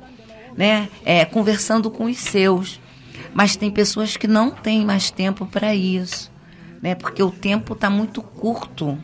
né? 0.56 0.88
É, 1.04 1.26
conversando 1.26 1.90
com 1.90 2.06
os 2.06 2.18
seus. 2.18 2.80
Mas 3.34 3.56
tem 3.56 3.72
pessoas 3.72 4.18
que 4.18 4.28
não 4.28 4.52
têm 4.52 4.86
mais 4.86 5.10
tempo 5.10 5.46
para 5.46 5.74
isso, 5.74 6.32
né? 6.82 6.94
Porque 6.94 7.24
o 7.24 7.32
tempo 7.32 7.74
está 7.74 7.90
muito 7.90 8.22
curto, 8.22 8.98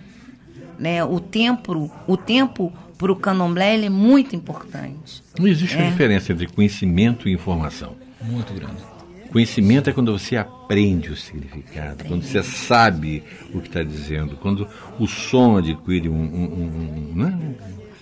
né? 0.77 1.03
O 1.03 1.19
tempo, 1.19 1.91
o 2.05 2.17
tempo 2.17 2.71
para 2.97 3.11
o 3.11 3.15
candomblé 3.15 3.73
ele 3.73 3.87
é 3.87 3.89
muito 3.89 4.35
importante. 4.35 5.23
Não 5.39 5.47
existe 5.47 5.75
é. 5.75 5.81
uma 5.81 5.91
diferença 5.91 6.31
entre 6.31 6.47
conhecimento 6.47 7.27
e 7.27 7.33
informação. 7.33 8.04
Muito 8.29 8.53
grande. 8.53 8.95
Conhecimento 9.31 9.89
é 9.89 9.93
quando 9.93 10.17
você 10.17 10.37
aprende 10.37 11.09
o 11.09 11.15
significado, 11.15 11.93
aprende. 11.93 12.09
quando 12.09 12.23
você 12.23 12.41
sabe 12.41 13.21
o 13.53 13.59
que 13.59 13.67
está 13.67 13.83
dizendo, 13.83 14.37
quando 14.37 14.67
o 14.97 15.07
som 15.07 15.57
adquire 15.57 16.07
um, 16.07 16.13
um, 16.13 17.11
um, 17.11 17.15
né? 17.15 17.55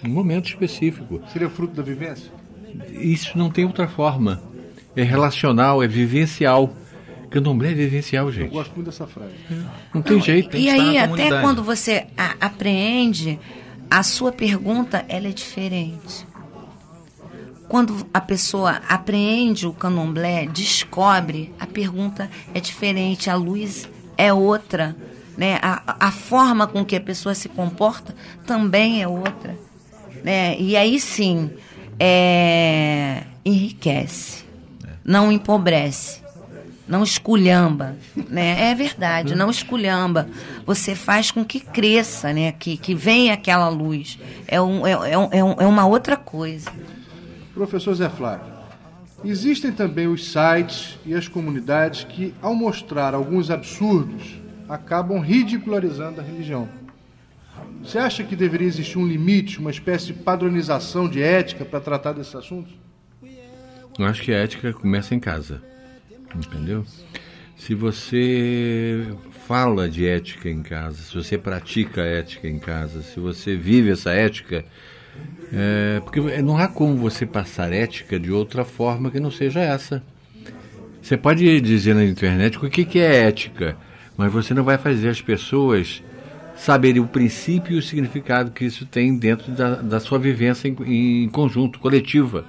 um 0.06 0.10
momento 0.10 0.48
específico. 0.48 1.22
Seria 1.32 1.50
fruto 1.50 1.74
da 1.74 1.82
vivência? 1.82 2.32
Isso 2.92 3.38
não 3.38 3.50
tem 3.50 3.66
outra 3.66 3.88
forma. 3.88 4.42
É 4.96 5.04
relacional, 5.04 5.82
é 5.82 5.88
vivencial. 5.88 6.72
Candomblé 7.30 7.72
é 7.72 7.74
vivencial, 7.74 8.32
gente. 8.32 8.46
Eu 8.46 8.52
gosto 8.52 8.76
muito 8.76 8.86
dessa 8.86 9.08
frase. 9.08 9.34
É. 9.52 9.56
Não 9.94 10.04
tem 10.04 10.22
jeito. 10.22 10.50
Tem 10.50 10.66
e 10.66 10.70
aí, 10.70 10.98
até 11.00 11.42
quando 11.42 11.64
você 11.64 12.06
a, 12.16 12.36
apreende, 12.40 13.40
a 13.90 14.04
sua 14.04 14.32
pergunta 14.32 15.04
ela 15.08 15.28
é 15.28 15.32
diferente. 15.32 16.28
Quando 17.74 18.06
a 18.14 18.22
pessoa 18.22 18.84
apreende 18.88 19.66
o 19.66 19.74
candomblé, 19.74 20.46
descobre, 20.46 21.52
a 21.60 21.66
pergunta 21.66 22.30
é 22.54 22.60
diferente, 22.60 23.32
a 23.32 23.36
luz 23.36 23.90
é 24.16 24.32
outra. 24.32 24.96
Né? 25.36 25.58
A, 25.60 25.96
a 26.00 26.12
forma 26.12 26.68
com 26.68 26.86
que 26.86 26.96
a 26.96 27.02
pessoa 27.02 27.34
se 27.34 27.50
comporta 27.50 28.14
também 28.46 29.02
é 29.02 29.08
outra. 29.08 29.58
Né? 30.24 30.56
E 30.60 30.78
aí 30.78 31.00
sim, 31.00 31.50
é, 32.00 33.24
enriquece, 33.44 34.46
não 35.04 35.32
empobrece 35.32 36.22
não 36.86 37.02
esculhamba, 37.02 37.96
né? 38.30 38.70
É 38.72 38.76
verdade, 38.76 39.36
não 39.36 39.50
esculhamba. 39.50 40.28
Você 40.66 40.94
faz 40.94 41.32
com 41.32 41.44
que 41.44 41.62
cresça, 41.62 42.34
né? 42.34 42.52
Que, 42.52 42.76
que 42.76 42.94
venha 42.94 43.34
aquela 43.34 43.70
luz. 43.70 44.20
É, 44.46 44.62
um, 44.62 44.86
é, 44.86 44.92
é, 44.92 45.18
um, 45.18 45.54
é 45.60 45.66
uma 45.66 45.86
outra 45.86 46.18
coisa. 46.18 46.70
Professor 47.54 47.94
Zé 47.94 48.10
Flávio, 48.10 48.52
existem 49.24 49.72
também 49.72 50.08
os 50.08 50.32
sites 50.32 50.98
e 51.06 51.14
as 51.14 51.28
comunidades 51.28 52.04
que, 52.04 52.34
ao 52.42 52.56
mostrar 52.56 53.14
alguns 53.14 53.52
absurdos, 53.52 54.42
acabam 54.68 55.20
ridicularizando 55.20 56.20
a 56.20 56.24
religião. 56.24 56.68
Você 57.84 57.98
acha 57.98 58.24
que 58.24 58.36
deveria 58.36 58.68
existir 58.68 58.98
um 58.98 59.06
limite, 59.06 59.60
uma 59.60 59.72
espécie 59.72 60.08
de 60.08 60.14
padronização 60.14 61.08
de 61.08 61.22
ética 61.22 61.64
para 61.64 61.80
tratar 61.80 62.14
desses 62.14 62.36
assuntos? 62.36 62.74
Eu 64.00 64.06
acho 64.06 64.22
que 64.22 64.34
a 64.34 64.38
ética 64.38 64.74
começa 64.74 65.14
em 65.14 65.20
casa 65.20 65.62
entendeu? 66.36 66.86
Se 67.56 67.76
você 67.76 69.06
fala 69.48 69.88
de 69.88 70.08
ética 70.08 70.50
em 70.50 70.62
casa, 70.62 70.98
se 70.98 71.14
você 71.14 71.38
pratica 71.38 72.02
ética 72.02 72.48
em 72.48 72.60
casa, 72.60 73.02
se 73.02 73.20
você 73.20 73.56
vive 73.56 73.92
essa 73.92 74.12
ética, 74.12 74.66
é, 75.54 76.00
porque 76.00 76.20
não 76.42 76.58
há 76.58 76.68
como 76.68 76.96
você 76.96 77.26
passar 77.26 77.72
ética 77.72 78.20
de 78.20 78.32
outra 78.32 78.66
forma 78.66 79.12
que 79.12 79.20
não 79.20 79.30
seja 79.30 79.60
essa. 79.60 80.02
Você 81.02 81.16
pode 81.18 81.62
dizer 81.62 81.94
na 81.94 82.04
internet 82.04 82.58
o 82.58 82.70
que, 82.70 82.86
que 82.86 83.00
é 83.00 83.28
ética, 83.28 83.76
mas 84.18 84.32
você 84.32 84.54
não 84.54 84.64
vai 84.64 84.78
fazer 84.78 85.10
as 85.10 85.22
pessoas 85.22 86.02
saberem 86.56 87.02
o 87.02 87.08
princípio 87.08 87.76
e 87.76 87.80
o 87.80 87.82
significado 87.82 88.52
que 88.52 88.66
isso 88.66 88.86
tem 88.86 89.18
dentro 89.18 89.52
da, 89.52 89.76
da 89.76 90.00
sua 90.00 90.18
vivência 90.18 90.68
em, 90.68 91.24
em, 91.26 91.30
conjunto, 91.30 91.80
coletiva. 91.80 92.46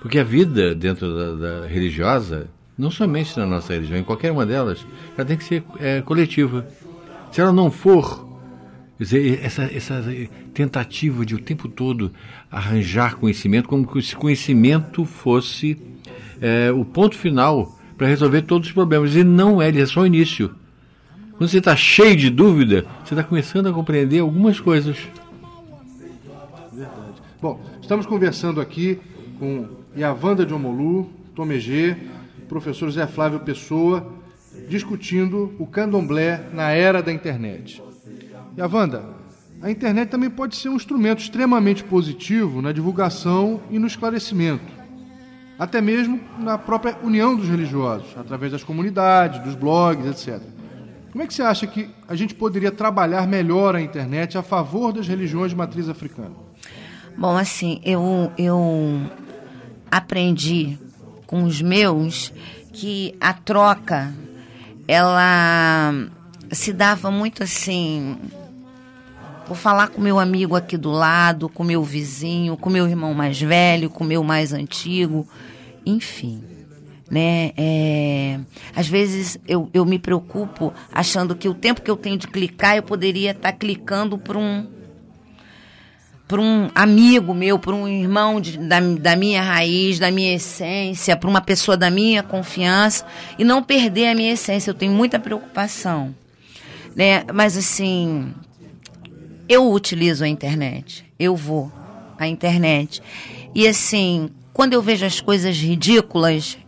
Porque 0.00 0.18
a 0.18 0.24
vida 0.24 0.74
dentro 0.74 1.14
da, 1.14 1.60
da, 1.60 1.66
religiosa, 1.66 2.48
não 2.76 2.90
somente 2.90 3.36
na 3.38 3.46
nossa 3.46 3.72
religião, 3.72 3.98
em 3.98 4.04
qualquer 4.04 4.32
uma 4.32 4.46
delas, 4.46 4.84
ela 5.16 5.26
tem 5.26 5.36
que 5.36 5.44
ser 5.44 5.62
é, 5.78 6.00
coletiva. 6.02 6.66
Se 7.30 7.40
ela 7.40 7.52
não 7.52 7.70
for, 7.70 8.23
dizer, 9.04 9.40
essa, 9.42 9.64
essa 9.64 10.04
tentativa 10.52 11.24
de 11.24 11.34
o 11.34 11.38
tempo 11.38 11.68
todo 11.68 12.12
arranjar 12.50 13.16
conhecimento, 13.16 13.68
como 13.68 13.90
se 13.92 13.98
esse 13.98 14.16
conhecimento 14.16 15.04
fosse 15.04 15.78
é, 16.40 16.70
o 16.72 16.84
ponto 16.84 17.16
final 17.16 17.78
para 17.96 18.06
resolver 18.06 18.42
todos 18.42 18.68
os 18.68 18.74
problemas. 18.74 19.14
E 19.14 19.22
não 19.22 19.60
é, 19.60 19.68
ele 19.68 19.80
é 19.80 19.86
só 19.86 20.00
o 20.00 20.06
início. 20.06 20.54
Quando 21.36 21.50
você 21.50 21.58
está 21.58 21.74
cheio 21.74 22.16
de 22.16 22.30
dúvida, 22.30 22.86
você 23.04 23.14
está 23.14 23.24
começando 23.24 23.68
a 23.68 23.72
compreender 23.72 24.20
algumas 24.20 24.60
coisas. 24.60 24.96
Verdade. 26.72 27.22
Bom, 27.40 27.60
estamos 27.80 28.06
conversando 28.06 28.60
aqui 28.60 28.98
com 29.38 29.66
Yavanda 29.96 30.46
de 30.46 30.54
Omolu, 30.54 31.10
Tomegê, 31.34 31.96
professor 32.48 32.90
Zé 32.90 33.06
Flávio 33.06 33.40
Pessoa, 33.40 34.12
discutindo 34.68 35.52
o 35.58 35.66
candomblé 35.66 36.48
na 36.52 36.70
era 36.70 37.02
da 37.02 37.12
internet. 37.12 37.82
Yavanda, 38.56 39.04
a 39.60 39.70
internet 39.70 40.08
também 40.08 40.30
pode 40.30 40.56
ser 40.56 40.68
um 40.68 40.76
instrumento 40.76 41.20
extremamente 41.20 41.82
positivo 41.82 42.62
na 42.62 42.70
divulgação 42.70 43.60
e 43.70 43.78
no 43.78 43.86
esclarecimento, 43.86 44.72
até 45.58 45.80
mesmo 45.80 46.20
na 46.38 46.56
própria 46.58 46.96
união 47.02 47.34
dos 47.34 47.48
religiosos, 47.48 48.06
através 48.16 48.52
das 48.52 48.62
comunidades, 48.62 49.40
dos 49.40 49.54
blogs, 49.54 50.06
etc. 50.06 50.40
Como 51.10 51.22
é 51.22 51.26
que 51.26 51.34
você 51.34 51.42
acha 51.42 51.66
que 51.66 51.88
a 52.08 52.14
gente 52.14 52.34
poderia 52.34 52.70
trabalhar 52.70 53.26
melhor 53.26 53.76
a 53.76 53.80
internet 53.80 54.36
a 54.36 54.42
favor 54.42 54.92
das 54.92 55.06
religiões 55.06 55.50
de 55.50 55.56
matriz 55.56 55.88
africana? 55.88 56.32
Bom, 57.16 57.36
assim, 57.36 57.80
eu, 57.84 58.32
eu 58.36 59.00
aprendi 59.90 60.76
com 61.26 61.44
os 61.44 61.62
meus 61.62 62.32
que 62.72 63.14
a 63.20 63.32
troca 63.32 64.12
ela 64.88 65.92
se 66.50 66.72
dava 66.72 67.10
muito 67.10 67.42
assim. 67.42 68.16
Vou 69.46 69.56
falar 69.56 69.88
com 69.88 70.00
meu 70.00 70.18
amigo 70.18 70.56
aqui 70.56 70.76
do 70.76 70.90
lado, 70.90 71.48
com 71.48 71.62
meu 71.62 71.82
vizinho, 71.82 72.56
com 72.56 72.70
meu 72.70 72.88
irmão 72.88 73.12
mais 73.12 73.40
velho, 73.40 73.90
com 73.90 74.02
meu 74.02 74.22
mais 74.24 74.52
antigo, 74.52 75.26
enfim 75.84 76.54
né? 77.10 77.52
É, 77.56 78.40
às 78.74 78.88
vezes 78.88 79.38
eu, 79.46 79.68
eu 79.72 79.84
me 79.84 79.98
preocupo 79.98 80.72
achando 80.92 81.36
que 81.36 81.48
o 81.48 81.54
tempo 81.54 81.82
que 81.82 81.90
eu 81.90 81.96
tenho 81.96 82.16
de 82.16 82.26
clicar 82.26 82.76
eu 82.76 82.82
poderia 82.82 83.32
estar 83.32 83.52
tá 83.52 83.58
clicando 83.58 84.18
por 84.18 84.36
um 84.36 84.66
por 86.26 86.40
um 86.40 86.70
amigo 86.74 87.34
meu, 87.34 87.58
por 87.58 87.74
um 87.74 87.86
irmão 87.86 88.40
de, 88.40 88.56
da, 88.56 88.80
da 88.80 89.14
minha 89.14 89.42
raiz, 89.42 89.98
da 89.98 90.10
minha 90.10 90.34
essência, 90.34 91.16
por 91.16 91.28
uma 91.28 91.42
pessoa 91.42 91.76
da 91.76 91.90
minha 91.90 92.22
confiança 92.22 93.06
e 93.38 93.44
não 93.44 93.62
perder 93.62 94.08
a 94.08 94.14
minha 94.14 94.32
essência. 94.32 94.70
Eu 94.70 94.74
tenho 94.74 94.90
muita 94.90 95.20
preocupação, 95.20 96.14
né? 96.96 97.24
Mas 97.32 97.58
assim, 97.58 98.32
eu 99.48 99.70
utilizo 99.70 100.24
a 100.24 100.28
internet, 100.28 101.04
eu 101.18 101.36
vou 101.36 101.70
à 102.18 102.26
internet 102.26 103.02
e 103.54 103.68
assim, 103.68 104.30
quando 104.52 104.72
eu 104.72 104.82
vejo 104.82 105.06
as 105.06 105.20
coisas 105.20 105.56
ridículas, 105.56 106.58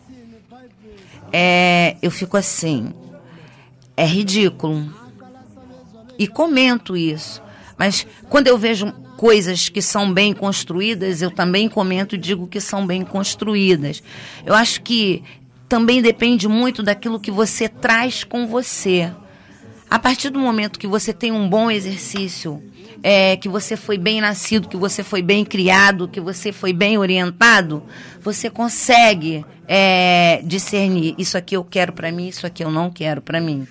é, 1.32 1.96
eu 2.00 2.10
fico 2.12 2.36
assim, 2.36 2.92
é 3.96 4.06
ridículo. 4.06 4.88
E 6.18 6.28
comento 6.28 6.96
isso. 6.96 7.42
Mas 7.76 8.06
quando 8.28 8.46
eu 8.46 8.56
vejo 8.56 8.92
coisas 9.16 9.68
que 9.68 9.82
são 9.82 10.12
bem 10.12 10.32
construídas, 10.32 11.22
eu 11.22 11.30
também 11.30 11.68
comento 11.68 12.14
e 12.14 12.18
digo 12.18 12.46
que 12.46 12.60
são 12.60 12.86
bem 12.86 13.02
construídas. 13.02 14.02
Eu 14.44 14.54
acho 14.54 14.82
que 14.82 15.24
também 15.68 16.00
depende 16.00 16.46
muito 16.46 16.82
daquilo 16.82 17.18
que 17.18 17.30
você 17.30 17.68
traz 17.68 18.22
com 18.22 18.46
você. 18.46 19.12
A 19.88 19.98
partir 19.98 20.30
do 20.30 20.38
momento 20.38 20.78
que 20.78 20.86
você 20.86 21.12
tem 21.12 21.30
um 21.30 21.48
bom 21.48 21.70
exercício, 21.70 22.62
é, 23.02 23.36
que 23.36 23.48
você 23.48 23.76
foi 23.76 23.96
bem 23.96 24.20
nascido, 24.20 24.68
que 24.68 24.76
você 24.76 25.04
foi 25.04 25.22
bem 25.22 25.44
criado, 25.44 26.08
que 26.08 26.20
você 26.20 26.50
foi 26.52 26.72
bem 26.72 26.98
orientado, 26.98 27.82
você 28.20 28.50
consegue 28.50 29.44
é, 29.68 30.40
discernir 30.44 31.14
isso 31.16 31.38
aqui 31.38 31.56
eu 31.56 31.62
quero 31.62 31.92
para 31.92 32.10
mim, 32.10 32.26
isso 32.26 32.46
aqui 32.46 32.64
eu 32.64 32.70
não 32.70 32.90
quero 32.90 33.22
para 33.22 33.40
mim. 33.40 33.66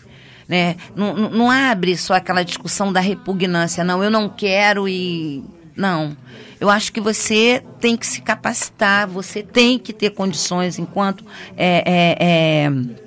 Né? 0.48 0.78
Não, 0.96 1.16
não 1.30 1.52
abre 1.52 1.98
só 1.98 2.14
aquela 2.14 2.44
discussão 2.44 2.94
da 2.94 3.02
repugnância, 3.02 3.84
não, 3.84 4.04
eu 4.04 4.10
não 4.10 4.30
quero 4.30 4.88
e. 4.88 5.44
Não. 5.76 6.16
Eu 6.62 6.70
acho 6.70 6.94
que 6.94 7.02
você 7.02 7.62
tem 7.82 7.98
que 7.98 8.08
se 8.08 8.22
capacitar, 8.22 9.06
você 9.06 9.44
tem 9.44 9.78
que 9.78 9.92
ter 9.92 10.12
condições 10.12 10.80
enquanto 10.80 11.26
é, 11.58 11.84
é, 11.86 12.18
é 12.20 13.05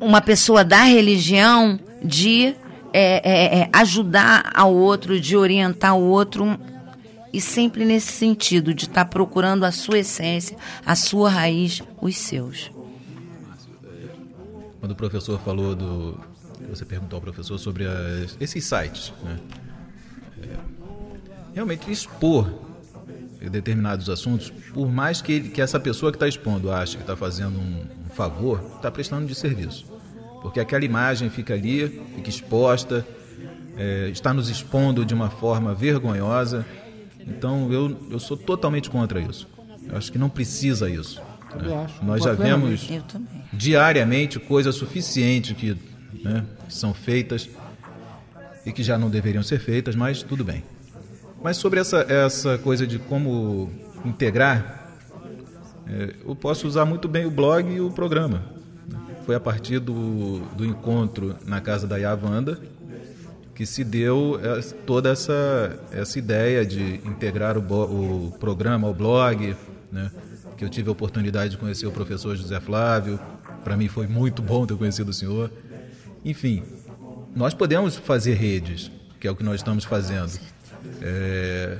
uma 0.00 0.20
pessoa 0.20 0.64
da 0.64 0.82
religião 0.82 1.78
de 2.02 2.54
é, 2.92 3.20
é, 3.22 3.58
é, 3.60 3.70
ajudar 3.72 4.50
ao 4.54 4.74
outro, 4.74 5.20
de 5.20 5.36
orientar 5.36 5.96
o 5.96 6.02
outro, 6.02 6.58
e 7.32 7.40
sempre 7.40 7.84
nesse 7.84 8.12
sentido, 8.12 8.74
de 8.74 8.86
estar 8.86 9.04
tá 9.04 9.10
procurando 9.10 9.64
a 9.64 9.70
sua 9.70 9.98
essência, 9.98 10.56
a 10.84 10.96
sua 10.96 11.30
raiz, 11.30 11.82
os 12.00 12.16
seus. 12.16 12.70
Quando 14.80 14.92
o 14.92 14.96
professor 14.96 15.38
falou 15.40 15.76
do. 15.76 16.18
Você 16.68 16.84
perguntou 16.84 17.16
ao 17.16 17.20
professor 17.20 17.58
sobre 17.58 17.84
as, 17.84 18.36
esses 18.40 18.64
sites, 18.64 19.12
né? 19.22 19.38
É, 20.42 20.56
realmente 21.54 21.90
expor 21.90 22.48
determinados 23.48 24.10
assuntos, 24.10 24.50
por 24.74 24.90
mais 24.90 25.22
que, 25.22 25.32
ele, 25.32 25.48
que 25.48 25.60
essa 25.60 25.80
pessoa 25.80 26.12
que 26.12 26.16
está 26.16 26.28
expondo 26.28 26.70
ache 26.70 26.96
que 26.96 27.02
está 27.02 27.16
fazendo 27.16 27.58
um, 27.58 27.86
um 28.06 28.14
favor, 28.14 28.60
está 28.76 28.90
prestando 28.90 29.26
de 29.26 29.34
serviço 29.34 29.86
porque 30.40 30.60
aquela 30.60 30.84
imagem 30.84 31.30
fica 31.30 31.54
ali, 31.54 31.88
fica 32.14 32.28
exposta, 32.28 33.06
é, 33.76 34.08
está 34.08 34.32
nos 34.32 34.48
expondo 34.48 35.04
de 35.04 35.14
uma 35.14 35.30
forma 35.30 35.74
vergonhosa. 35.74 36.66
Então 37.20 37.70
eu, 37.72 37.96
eu 38.10 38.18
sou 38.18 38.36
totalmente 38.36 38.88
contra 38.90 39.20
isso. 39.20 39.48
Eu 39.86 39.96
acho 39.96 40.10
que 40.10 40.18
não 40.18 40.28
precisa 40.28 40.88
isso. 40.88 41.20
Né? 41.54 41.86
Nós 42.02 42.22
já 42.22 42.32
vemos 42.32 42.88
diariamente 43.52 44.38
coisas 44.38 44.74
suficientes 44.74 45.56
que 45.56 45.76
né, 46.22 46.44
são 46.68 46.94
feitas 46.94 47.48
e 48.64 48.72
que 48.72 48.82
já 48.82 48.96
não 48.98 49.10
deveriam 49.10 49.42
ser 49.42 49.58
feitas, 49.58 49.94
mas 49.94 50.22
tudo 50.22 50.44
bem. 50.44 50.62
Mas 51.42 51.56
sobre 51.56 51.80
essa, 51.80 52.04
essa 52.08 52.58
coisa 52.58 52.86
de 52.86 52.98
como 52.98 53.70
integrar, 54.04 54.98
é, 55.86 56.14
eu 56.24 56.36
posso 56.36 56.66
usar 56.66 56.84
muito 56.84 57.08
bem 57.08 57.26
o 57.26 57.30
blog 57.30 57.70
e 57.72 57.80
o 57.80 57.90
programa 57.90 58.44
foi 59.24 59.34
a 59.34 59.40
partir 59.40 59.78
do, 59.78 60.40
do 60.56 60.64
encontro 60.64 61.36
na 61.46 61.60
casa 61.60 61.86
da 61.86 61.96
Yavanda 61.96 62.58
que 63.60 63.66
se 63.66 63.84
deu 63.84 64.40
toda 64.86 65.10
essa, 65.10 65.78
essa 65.92 66.18
ideia 66.18 66.64
de 66.64 66.94
integrar 67.04 67.58
o, 67.58 67.60
o 67.60 68.32
programa, 68.40 68.88
o 68.88 68.94
blog, 68.94 69.54
né? 69.92 70.10
que 70.56 70.64
eu 70.64 70.68
tive 70.70 70.88
a 70.88 70.92
oportunidade 70.92 71.50
de 71.50 71.58
conhecer 71.58 71.86
o 71.86 71.92
professor 71.92 72.34
José 72.34 72.58
Flávio. 72.58 73.20
Para 73.62 73.76
mim 73.76 73.86
foi 73.86 74.06
muito 74.06 74.40
bom 74.40 74.64
ter 74.64 74.76
conhecido 74.78 75.10
o 75.10 75.12
senhor. 75.12 75.50
Enfim, 76.24 76.62
nós 77.36 77.52
podemos 77.52 77.96
fazer 77.96 78.32
redes, 78.32 78.90
que 79.20 79.28
é 79.28 79.30
o 79.30 79.36
que 79.36 79.44
nós 79.44 79.56
estamos 79.56 79.84
fazendo. 79.84 80.40
É, 81.00 81.78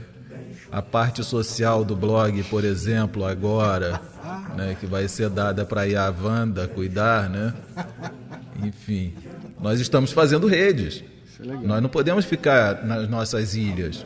a 0.70 0.80
parte 0.80 1.24
social 1.24 1.84
do 1.84 1.96
blog, 1.96 2.42
por 2.44 2.64
exemplo, 2.64 3.24
agora, 3.24 4.00
né, 4.56 4.76
que 4.78 4.86
vai 4.86 5.08
ser 5.08 5.28
dada 5.28 5.64
para 5.64 5.82
a 5.82 6.10
Wanda 6.10 6.68
cuidar, 6.68 7.28
né? 7.28 7.54
Enfim, 8.62 9.14
nós 9.60 9.80
estamos 9.80 10.12
fazendo 10.12 10.46
redes. 10.46 11.02
É 11.40 11.46
nós 11.66 11.82
não 11.82 11.88
podemos 11.88 12.24
ficar 12.24 12.84
nas 12.84 13.08
nossas 13.08 13.54
ilhas. 13.54 14.04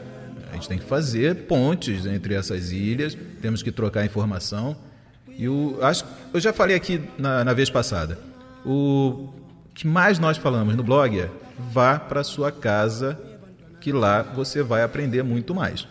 A 0.51 0.55
gente 0.55 0.69
tem 0.69 0.79
que 0.79 0.85
fazer 0.85 1.47
pontes 1.47 2.07
entre 2.07 2.35
essas 2.35 2.71
ilhas, 2.71 3.17
temos 3.43 3.63
que 3.63 3.73
trocar 3.73 4.05
informação. 4.05 4.77
E 5.37 5.49
o, 5.49 5.79
acho, 5.83 6.05
eu 6.33 6.39
já 6.39 6.53
falei 6.53 6.77
aqui 6.77 7.03
na, 7.19 7.45
na 7.45 7.53
vez 7.53 7.69
passada. 7.69 8.19
O 8.65 9.31
que 9.75 9.87
mais 9.87 10.19
nós 10.19 10.39
falamos 10.39 10.77
no 10.77 10.83
blog 10.83 11.19
é 11.19 11.29
vá 11.73 11.99
para 11.99 12.23
sua 12.23 12.53
casa, 12.53 13.19
que 13.85 13.93
lá 13.93 14.23
você 14.23 14.63
vai 14.63 14.83
aprender 14.83 15.23
muito 15.23 15.55
mais. 15.55 15.87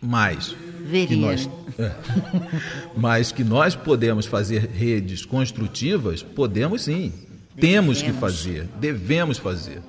Mas 0.00 0.56
Veria. 0.80 1.06
que 1.08 1.16
nós, 1.16 1.50
é, 1.78 1.92
mas 2.96 3.30
que 3.30 3.44
nós 3.44 3.76
podemos 3.76 4.24
fazer 4.24 4.70
redes 4.70 5.22
construtivas, 5.26 6.22
podemos 6.22 6.84
sim. 6.84 7.12
Temos 7.60 7.98
que 7.98 8.10
Devemos. 8.10 8.20
fazer, 8.20 8.68
devemos 8.80 9.36
fazer. 9.36 9.82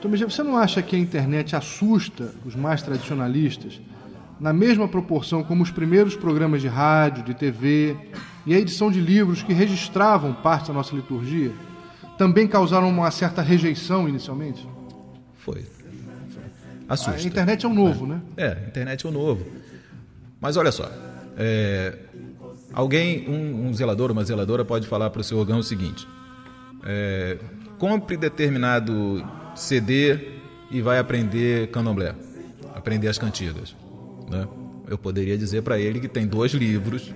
Tomé, 0.00 0.16
você 0.18 0.44
não 0.44 0.56
acha 0.56 0.80
que 0.80 0.94
a 0.94 0.98
internet 0.98 1.56
assusta 1.56 2.32
os 2.44 2.54
mais 2.54 2.80
tradicionalistas 2.80 3.80
na 4.38 4.52
mesma 4.52 4.86
proporção 4.86 5.42
como 5.42 5.64
os 5.64 5.72
primeiros 5.72 6.14
programas 6.14 6.60
de 6.60 6.68
rádio, 6.68 7.24
de 7.24 7.34
TV 7.34 7.96
e 8.46 8.54
a 8.54 8.60
edição 8.60 8.92
de 8.92 9.00
livros 9.00 9.42
que 9.42 9.52
registravam 9.52 10.32
parte 10.34 10.68
da 10.68 10.74
nossa 10.74 10.94
liturgia 10.94 11.50
também 12.16 12.46
causaram 12.46 12.88
uma 12.88 13.10
certa 13.10 13.42
rejeição 13.42 14.08
inicialmente? 14.08 14.68
Foi. 15.44 15.62
A 16.88 16.94
Assusta. 16.94 17.26
internet 17.26 17.66
é 17.66 17.68
um 17.68 17.74
novo, 17.74 18.06
né? 18.06 18.20
É, 18.36 18.48
a 18.64 18.66
internet 18.66 19.04
é 19.04 19.08
o 19.08 19.12
novo. 19.12 19.46
Mas 20.40 20.56
olha 20.56 20.72
só, 20.72 20.90
é, 21.36 21.98
alguém, 22.72 23.28
um, 23.28 23.66
um 23.66 23.74
zelador, 23.74 24.10
uma 24.10 24.24
zeladora 24.24 24.64
pode 24.64 24.86
falar 24.86 25.10
para 25.10 25.20
o 25.20 25.24
seu 25.24 25.38
órgão 25.38 25.58
o 25.58 25.62
seguinte: 25.62 26.06
é, 26.84 27.38
compre 27.78 28.16
determinado 28.16 29.22
CD 29.54 30.18
e 30.70 30.80
vai 30.80 30.98
aprender 30.98 31.68
candomblé, 31.68 32.14
aprender 32.74 33.08
as 33.08 33.18
cantigas. 33.18 33.76
Né? 34.30 34.48
Eu 34.88 34.96
poderia 34.96 35.36
dizer 35.36 35.62
para 35.62 35.78
ele 35.78 36.00
que 36.00 36.08
tem 36.08 36.26
dois 36.26 36.52
livros, 36.52 37.12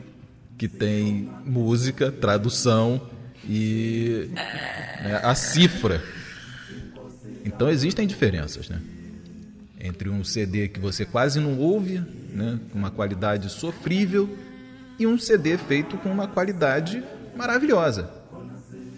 que 0.58 0.68
tem 0.68 1.30
música, 1.44 2.12
tradução 2.12 3.00
e 3.48 4.30
né, 5.02 5.20
a 5.22 5.34
cifra. 5.34 6.02
Então 7.48 7.68
existem 7.68 8.06
diferenças, 8.06 8.68
né? 8.68 8.80
entre 9.80 10.08
um 10.08 10.24
CD 10.24 10.68
que 10.68 10.80
você 10.80 11.04
quase 11.04 11.40
não 11.40 11.58
ouve, 11.58 12.02
né, 12.32 12.58
com 12.72 12.78
uma 12.78 12.90
qualidade 12.90 13.48
sofrível, 13.50 14.28
e 14.98 15.06
um 15.06 15.18
CD 15.18 15.56
feito 15.56 15.96
com 15.98 16.10
uma 16.10 16.26
qualidade 16.26 17.02
maravilhosa, 17.36 18.10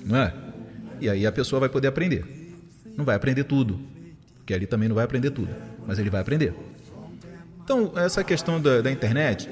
não 0.05 0.17
é? 0.17 0.33
E 0.99 1.11
aí 1.11 1.27
a 1.27 1.33
pessoa 1.33 1.61
vai 1.61 1.69
poder 1.69 1.89
aprender. 1.89 2.25
Não 2.97 3.05
vai 3.05 3.15
aprender 3.15 3.45
tudo, 3.45 3.79
porque 4.39 4.55
ali 4.55 4.67
também 4.67 4.89
não 4.89 4.97
vai 4.97 5.05
aprender 5.05 5.31
tudo, 5.31 5.55
mas 5.87 5.99
ele 5.99 6.09
vai 6.09 6.23
aprender. 6.23 6.55
Então 7.63 7.93
essa 7.97 8.25
questão 8.25 8.61
da, 8.61 8.81
da 8.81 8.91
internet 8.91 9.49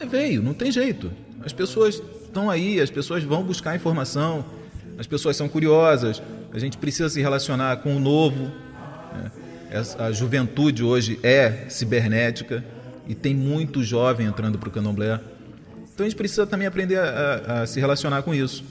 é 0.00 0.06
veio, 0.06 0.42
não 0.42 0.54
tem 0.54 0.72
jeito. 0.72 1.12
As 1.44 1.52
pessoas 1.52 2.02
estão 2.24 2.50
aí, 2.50 2.80
as 2.80 2.90
pessoas 2.90 3.22
vão 3.22 3.44
buscar 3.44 3.76
informação, 3.76 4.44
as 4.98 5.06
pessoas 5.06 5.36
são 5.36 5.48
curiosas, 5.48 6.20
a 6.52 6.58
gente 6.58 6.76
precisa 6.76 7.08
se 7.08 7.20
relacionar 7.20 7.76
com 7.78 7.96
o 7.96 8.00
novo. 8.00 8.50
né? 9.14 9.30
A 9.98 10.10
juventude 10.12 10.82
hoje 10.82 11.18
é 11.22 11.66
cibernética 11.68 12.64
e 13.06 13.14
tem 13.14 13.34
muito 13.34 13.82
jovem 13.82 14.26
entrando 14.26 14.58
para 14.58 14.68
o 14.68 14.72
candomblé. 14.72 15.20
Então 15.94 16.04
a 16.06 16.08
gente 16.08 16.16
precisa 16.16 16.46
também 16.46 16.66
aprender 16.66 16.96
a, 16.98 17.02
a- 17.04 17.60
a 17.62 17.66
se 17.66 17.78
relacionar 17.80 18.22
com 18.22 18.34
isso. 18.34 18.64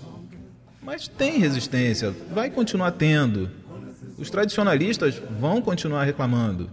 Mas 0.82 1.08
tem 1.08 1.38
resistência, 1.40 2.14
vai 2.34 2.50
continuar 2.50 2.92
tendo. 2.92 3.50
Os 4.18 4.30
tradicionalistas 4.30 5.22
vão 5.40 5.62
continuar 5.62 6.04
reclamando. 6.06 6.70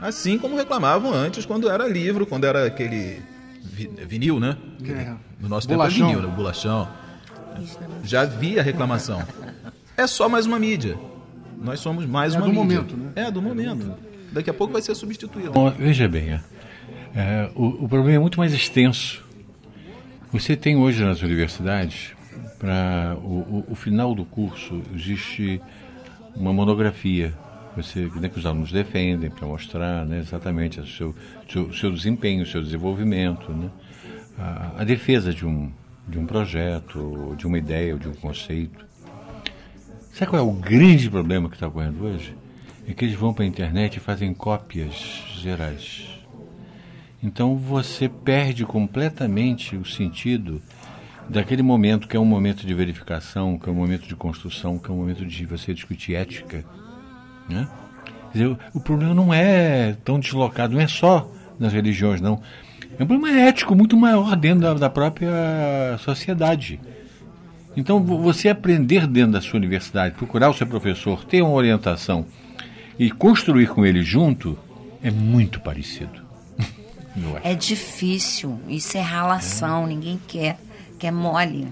Assim 0.00 0.38
como 0.38 0.56
reclamavam 0.56 1.12
antes, 1.12 1.44
quando 1.44 1.68
era 1.68 1.86
livro, 1.88 2.24
quando 2.24 2.44
era 2.44 2.64
aquele 2.66 3.20
vi- 3.62 3.90
vinil, 4.06 4.38
né? 4.40 4.56
Aquele- 4.80 4.98
É. 5.00 5.14
No 5.40 5.48
nosso 5.48 5.66
Bolachão. 5.68 6.06
tempo 6.06 6.10
é 6.10 6.14
vinil, 6.16 6.28
né? 6.30 6.36
bolachão. 6.36 6.88
Já 8.04 8.22
havia 8.22 8.62
reclamação. 8.62 9.22
É 9.96 10.06
só 10.06 10.28
mais 10.28 10.46
uma 10.46 10.58
mídia. 10.58 10.96
Nós 11.60 11.80
somos 11.80 12.06
mais 12.06 12.34
É 12.34 12.38
uma 12.38 12.46
do 12.46 12.52
mídia. 12.52 12.64
momento, 12.78 12.96
né? 12.96 13.12
É 13.16 13.30
do 13.30 13.42
momento. 13.42 13.94
Daqui 14.32 14.50
a 14.50 14.54
pouco 14.54 14.72
vai 14.72 14.82
ser 14.82 14.94
substituído. 14.94 15.52
Bom, 15.52 15.70
veja 15.70 16.06
bem, 16.08 16.30
é, 16.32 16.40
é, 17.14 17.50
o, 17.54 17.84
o 17.84 17.88
problema 17.88 18.16
é 18.16 18.18
muito 18.18 18.38
mais 18.38 18.52
extenso. 18.52 19.24
Você 20.32 20.54
tem 20.56 20.76
hoje 20.76 21.02
nas 21.02 21.22
universidades, 21.22 22.12
para 22.58 23.16
o, 23.22 23.28
o- 23.38 23.64
o 23.70 23.74
final 23.74 24.14
do 24.14 24.24
curso, 24.24 24.82
existe 24.94 25.60
uma 26.36 26.52
monografia 26.52 27.32
você, 27.76 28.10
né, 28.16 28.28
que 28.28 28.38
os 28.38 28.44
alunos 28.44 28.72
defendem 28.72 29.30
para 29.30 29.46
mostrar 29.46 30.04
né, 30.04 30.18
exatamente 30.18 30.80
o 30.80 30.86
seu, 30.86 31.14
seu, 31.48 31.72
seu 31.72 31.92
desempenho, 31.92 32.42
o 32.42 32.46
seu 32.46 32.60
desenvolvimento, 32.62 33.52
né, 33.52 33.70
a, 34.36 34.72
a 34.82 34.84
defesa 34.84 35.32
de 35.32 35.46
um, 35.46 35.70
de 36.08 36.18
um 36.18 36.26
projeto, 36.26 37.34
de 37.36 37.46
uma 37.46 37.58
ideia, 37.58 37.98
de 37.98 38.08
um 38.08 38.14
conceito. 38.14 38.86
Sabe 40.12 40.30
qual 40.30 40.42
é 40.42 40.44
o 40.44 40.52
grande 40.52 41.08
problema 41.10 41.48
que 41.48 41.56
está 41.56 41.68
ocorrendo 41.68 42.04
hoje? 42.04 42.34
É 42.86 42.94
que 42.94 43.04
eles 43.04 43.14
vão 43.14 43.34
para 43.34 43.44
a 43.44 43.46
internet 43.46 43.96
e 43.96 44.00
fazem 44.00 44.32
cópias 44.32 44.94
gerais. 45.36 46.08
Então 47.22 47.56
você 47.56 48.08
perde 48.08 48.64
completamente 48.64 49.76
o 49.76 49.84
sentido 49.84 50.62
daquele 51.28 51.62
momento 51.62 52.08
que 52.08 52.16
é 52.16 52.20
um 52.20 52.24
momento 52.24 52.66
de 52.66 52.72
verificação, 52.72 53.58
que 53.58 53.68
é 53.68 53.72
um 53.72 53.74
momento 53.74 54.08
de 54.08 54.16
construção, 54.16 54.78
que 54.78 54.90
é 54.90 54.92
um 54.92 54.96
momento 54.96 55.26
de 55.26 55.44
você 55.44 55.74
discutir 55.74 56.14
ética. 56.14 56.64
Né? 57.48 57.68
Dizer, 58.32 58.56
o 58.72 58.80
problema 58.80 59.14
não 59.14 59.32
é 59.32 59.96
tão 60.04 60.18
deslocado, 60.18 60.74
não 60.74 60.80
é 60.80 60.88
só 60.88 61.30
nas 61.58 61.72
religiões, 61.72 62.20
não. 62.20 62.40
É 62.98 63.02
um 63.02 63.06
problema 63.06 63.30
ético 63.40 63.74
muito 63.74 63.96
maior 63.96 64.34
dentro 64.36 64.60
da, 64.60 64.74
da 64.74 64.90
própria 64.90 65.30
sociedade. 65.98 66.80
Então, 67.76 68.02
vo- 68.02 68.18
você 68.18 68.48
aprender 68.48 69.06
dentro 69.06 69.32
da 69.32 69.40
sua 69.40 69.56
universidade, 69.58 70.14
procurar 70.16 70.50
o 70.50 70.54
seu 70.54 70.66
professor, 70.66 71.24
ter 71.24 71.42
uma 71.42 71.52
orientação 71.52 72.26
e 72.98 73.10
construir 73.10 73.68
com 73.68 73.86
ele 73.86 74.02
junto, 74.02 74.58
é 75.02 75.10
muito 75.10 75.60
parecido. 75.60 76.20
Eu 77.16 77.36
acho. 77.36 77.46
É 77.46 77.54
difícil. 77.54 78.58
Isso 78.68 78.96
é 78.96 79.00
ralação, 79.00 79.86
ninguém 79.86 80.18
quer. 80.26 80.58
Quer 80.98 81.12
mole. 81.12 81.68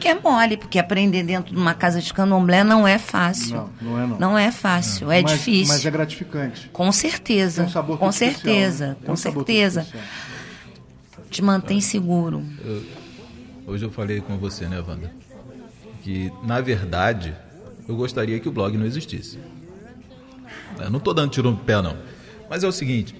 quer 0.00 0.20
mole, 0.20 0.56
porque 0.56 0.76
aprender 0.80 1.22
dentro 1.22 1.54
de 1.54 1.60
uma 1.60 1.72
casa 1.72 2.00
de 2.00 2.12
candomblé 2.12 2.64
não 2.64 2.84
é 2.88 2.98
fácil. 2.98 3.70
Não, 3.80 3.92
não 3.92 3.98
é 4.00 4.06
não. 4.18 4.38
é 4.38 4.50
fácil, 4.50 5.12
é 5.12 5.22
mas, 5.22 5.30
difícil. 5.30 5.72
Mas 5.72 5.86
é 5.86 5.90
gratificante. 5.92 6.68
Com 6.72 6.90
certeza. 6.90 7.62
Tem 7.62 7.70
um 7.70 7.72
sabor 7.72 7.96
com 7.98 8.08
especial, 8.08 8.40
certeza, 8.42 8.86
né? 8.88 8.94
Tem 8.94 9.06
com 9.06 9.12
um 9.12 9.16
sabor 9.16 9.46
certeza. 9.46 9.80
especial. 9.82 10.04
Te 11.30 11.42
mantém 11.42 11.80
seguro. 11.80 12.44
Hoje 13.66 13.84
eu 13.84 13.90
falei 13.90 14.20
com 14.20 14.36
você, 14.36 14.66
né, 14.66 14.80
Wanda? 14.80 15.12
Que, 16.02 16.32
na 16.42 16.60
verdade, 16.60 17.34
eu 17.88 17.94
gostaria 17.96 18.40
que 18.40 18.48
o 18.48 18.52
blog 18.52 18.76
não 18.76 18.84
existisse. 18.86 19.38
Eu 20.78 20.90
não 20.90 20.98
estou 20.98 21.14
dando 21.14 21.30
tiro 21.30 21.50
no 21.50 21.56
pé, 21.56 21.80
não. 21.80 21.96
Mas 22.48 22.64
é 22.64 22.66
o 22.68 22.72
seguinte: 22.72 23.14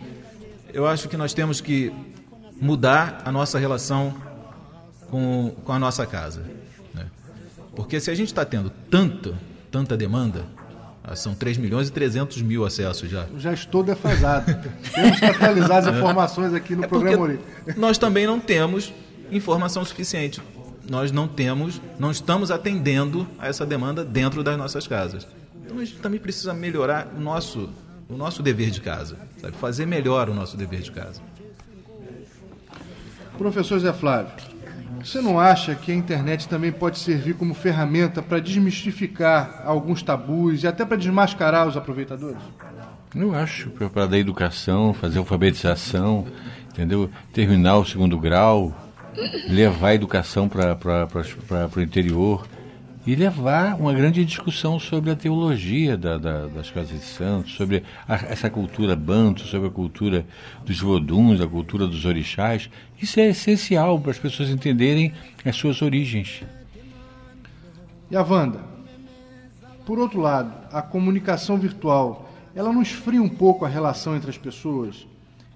eu 0.72 0.86
acho 0.86 1.08
que 1.08 1.16
nós 1.16 1.32
temos 1.32 1.60
que 1.60 1.92
mudar 2.60 3.22
a 3.24 3.30
nossa 3.30 3.58
relação 3.58 4.14
com, 5.08 5.54
com 5.64 5.72
a 5.72 5.78
nossa 5.78 6.04
casa. 6.06 6.44
né? 6.92 7.06
Porque 7.76 8.00
se 8.00 8.10
a 8.10 8.14
gente 8.14 8.28
está 8.28 8.44
tendo 8.44 8.70
tanta, 8.90 9.34
tanta 9.70 9.96
demanda, 9.96 10.46
são 11.14 11.34
3 11.34 11.56
milhões 11.58 11.88
e 11.88 11.92
300 11.92 12.40
mil 12.42 12.64
acessos 12.64 13.08
já. 13.10 13.26
Já 13.38 13.52
estou 13.52 13.82
defasado. 13.82 14.46
Temos 14.94 15.18
que 15.18 15.24
atualizar 15.24 15.78
as 15.78 15.86
informações 15.86 16.54
aqui 16.54 16.74
no 16.76 16.84
É 16.84 16.86
programa 16.86 17.22
Ori. 17.24 17.38
nós 17.76 17.98
também 17.98 18.26
não 18.26 18.38
temos 18.38 18.92
informação 19.30 19.84
suficiente. 19.84 20.40
Nós 20.88 21.12
não 21.12 21.28
temos, 21.28 21.80
não 21.98 22.10
estamos 22.10 22.50
atendendo 22.50 23.26
a 23.38 23.46
essa 23.48 23.64
demanda 23.64 24.04
dentro 24.04 24.42
das 24.42 24.56
nossas 24.58 24.86
casas. 24.86 25.26
Então 25.64 25.78
a 25.78 25.84
gente 25.84 25.98
também 25.98 26.18
precisa 26.18 26.52
melhorar 26.52 27.08
o 27.16 27.20
nosso, 27.20 27.70
o 28.08 28.16
nosso 28.16 28.42
dever 28.42 28.70
de 28.70 28.80
casa, 28.80 29.16
sabe? 29.40 29.56
Fazer 29.56 29.86
melhor 29.86 30.28
o 30.28 30.34
nosso 30.34 30.56
dever 30.56 30.80
de 30.80 30.90
casa. 30.90 31.20
Professor 33.38 33.78
Zé 33.78 33.92
Flávio, 33.92 34.32
você 35.02 35.20
não 35.20 35.40
acha 35.40 35.74
que 35.74 35.90
a 35.90 35.94
internet 35.94 36.48
também 36.48 36.70
pode 36.70 36.98
servir 36.98 37.34
como 37.34 37.54
ferramenta 37.54 38.22
para 38.22 38.38
desmistificar 38.38 39.62
alguns 39.64 40.02
tabus 40.02 40.62
e 40.62 40.66
até 40.66 40.84
para 40.84 40.96
desmascarar 40.96 41.66
os 41.66 41.76
aproveitadores? 41.76 42.42
Eu 43.14 43.34
acho, 43.34 43.70
para 43.70 44.06
dar 44.06 44.18
educação, 44.18 44.94
fazer 44.94 45.18
alfabetização, 45.18 46.26
entendeu? 46.70 47.10
Terminar 47.32 47.78
o 47.78 47.84
segundo 47.84 48.18
grau, 48.18 48.72
levar 49.48 49.88
a 49.88 49.94
educação 49.94 50.48
para 50.48 50.78
o 51.76 51.80
interior 51.80 52.46
e 53.06 53.14
levar 53.14 53.80
uma 53.80 53.94
grande 53.94 54.24
discussão 54.24 54.78
sobre 54.78 55.10
a 55.10 55.16
teologia 55.16 55.96
da, 55.96 56.18
da- 56.18 56.46
das 56.48 56.70
casas 56.70 57.00
de 57.00 57.04
santos, 57.06 57.54
sobre 57.54 57.82
a- 58.06 58.14
essa 58.28 58.50
cultura 58.50 58.94
banto, 58.94 59.40
sobre 59.46 59.68
a 59.68 59.70
cultura 59.70 60.26
dos 60.66 60.78
voduns, 60.80 61.40
a 61.40 61.46
cultura 61.48 61.86
dos 61.86 62.04
orixás. 62.04 62.68
Isso 63.00 63.18
é 63.18 63.28
essencial 63.28 63.98
para 63.98 64.10
as 64.10 64.18
pessoas 64.18 64.50
entenderem 64.50 65.12
as 65.44 65.56
suas 65.56 65.80
origens. 65.80 66.42
E 68.10 68.16
a 68.16 68.22
Wanda? 68.22 68.60
Por 69.86 69.98
outro 69.98 70.20
lado, 70.20 70.52
a 70.70 70.82
comunicação 70.82 71.56
virtual, 71.58 72.30
ela 72.54 72.72
não 72.72 72.82
esfria 72.82 73.22
um 73.22 73.28
pouco 73.28 73.64
a 73.64 73.68
relação 73.68 74.14
entre 74.14 74.28
as 74.30 74.36
pessoas, 74.38 75.06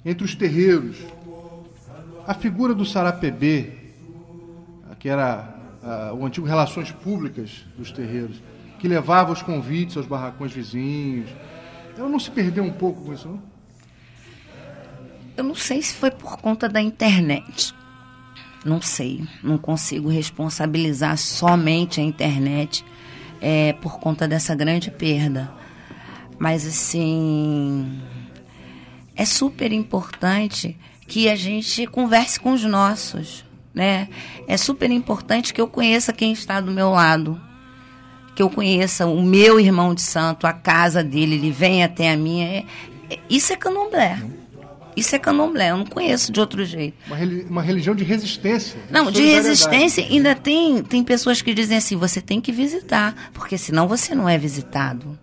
entre 0.05 0.25
os 0.25 0.35
terreiros. 0.35 0.97
A 2.27 2.33
figura 2.33 2.75
do 2.75 2.87
Sarapebê, 2.87 3.71
que 4.99 5.09
era 5.11 5.54
ah, 5.85 6.13
o 6.15 6.25
antigo 6.25 6.47
Relações 6.47 6.91
Públicas 6.91 7.65
dos 7.77 7.93
terreiros, 7.93 8.43
que 8.79 8.89
levava 8.89 9.33
os 9.33 9.43
convites 9.43 9.97
aos 9.97 10.07
barracões 10.07 10.53
vizinhos, 10.53 11.29
ela 11.97 12.09
não 12.09 12.19
se 12.19 12.31
perdeu 12.31 12.65
um 12.65 12.73
pouco 12.73 13.05
com 13.05 13.13
isso, 13.13 13.29
não? 13.29 13.43
Eu 15.37 15.45
não 15.45 15.55
sei 15.55 15.83
se 15.83 15.95
foi 15.95 16.11
por 16.11 16.39
conta 16.39 16.69
da 16.69 16.81
internet. 16.81 17.75
Não 18.65 18.81
sei. 18.81 19.27
Não 19.43 19.59
consigo 19.59 20.09
responsabilizar 20.09 21.19
somente 21.19 22.01
a 22.01 22.05
internet 22.05 22.85
é, 23.41 23.73
por 23.75 23.99
conta 23.99 24.27
dessa 24.29 24.55
grande 24.55 24.91
perda. 24.91 25.53
Mas, 26.39 26.67
assim. 26.67 28.01
É 29.17 29.25
super 29.25 29.73
importante 29.73 30.77
que 31.07 31.29
a 31.29 31.37
gente 31.37 31.87
converse 31.87 32.41
com 32.41 32.53
os 32.53 32.65
nossos, 32.65 33.45
né? 33.75 34.09
É 34.47 34.57
super 34.57 34.91
importante 34.91 35.53
que 35.53 35.61
eu 35.61 35.67
conheça 35.67 36.13
quem 36.13 36.33
está 36.33 36.61
do 36.61 36.71
meu 36.71 36.91
lado, 36.91 37.41
que 38.35 38.43
eu 38.43 38.49
conheça 38.49 39.07
o 39.07 39.23
meu 39.23 39.59
irmão 39.59 39.95
de 39.95 40.03
santo, 40.03 40.47
a 40.47 40.53
casa 40.53 41.03
dele, 41.03 41.35
ele 41.35 41.51
vem 41.51 41.83
até 41.83 42.13
a 42.13 42.17
minha. 42.17 42.47
É, 42.47 42.65
é, 43.11 43.19
isso 43.29 43.53
é 43.53 43.57
candomblé. 43.57 44.23
Isso 44.97 45.17
é 45.17 45.19
candomblé, 45.19 45.71
eu 45.71 45.77
não 45.77 45.87
conheço 45.87 46.31
de 46.31 46.39
outro 46.39 46.65
jeito. 46.65 46.97
Uma, 47.09 47.17
uma 47.51 47.63
religião 47.63 47.97
de 47.97 48.05
resistência. 48.05 48.79
De 48.87 48.93
não, 48.93 49.11
de 49.11 49.23
resistência, 49.23 50.05
ainda 50.05 50.37
tem, 50.37 50.85
tem 50.85 51.03
pessoas 51.03 51.43
que 51.43 51.53
dizem 51.53 51.77
assim: 51.77 51.97
você 51.97 52.21
tem 52.21 52.41
que 52.41 52.53
visitar, 52.53 53.31
porque 53.33 53.59
senão 53.59 53.89
você 53.89 54.15
não 54.15 54.29
é 54.29 54.39
visitado. 54.39 55.19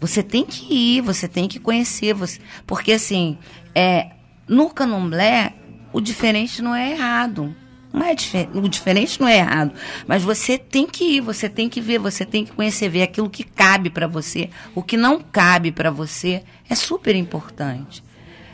Você 0.00 0.22
tem 0.22 0.44
que 0.44 0.98
ir, 0.98 1.00
você 1.00 1.26
tem 1.26 1.48
que 1.48 1.58
conhecer, 1.58 2.12
você, 2.12 2.38
porque 2.66 2.92
assim, 2.92 3.38
é, 3.74 4.10
no 4.48 4.68
candomblé, 4.68 5.54
o 5.96 6.00
diferente 6.00 6.60
não 6.60 6.74
é 6.74 6.92
errado. 6.92 7.54
Não 7.92 8.04
é 8.04 8.14
difer 8.14 8.48
o 8.52 8.68
diferente 8.68 9.18
não 9.18 9.26
é 9.26 9.38
errado, 9.38 9.72
mas 10.06 10.22
você 10.22 10.58
tem 10.58 10.86
que 10.86 11.16
ir, 11.16 11.20
você 11.22 11.48
tem 11.48 11.66
que 11.66 11.80
ver, 11.80 11.98
você 11.98 12.26
tem 12.26 12.44
que 12.44 12.52
conhecer, 12.52 12.90
ver 12.90 13.02
aquilo 13.02 13.30
que 13.30 13.42
cabe 13.42 13.88
para 13.88 14.06
você, 14.06 14.50
o 14.74 14.82
que 14.82 14.98
não 14.98 15.18
cabe 15.18 15.72
para 15.72 15.90
você 15.90 16.42
é 16.68 16.74
super 16.74 17.16
importante, 17.16 18.04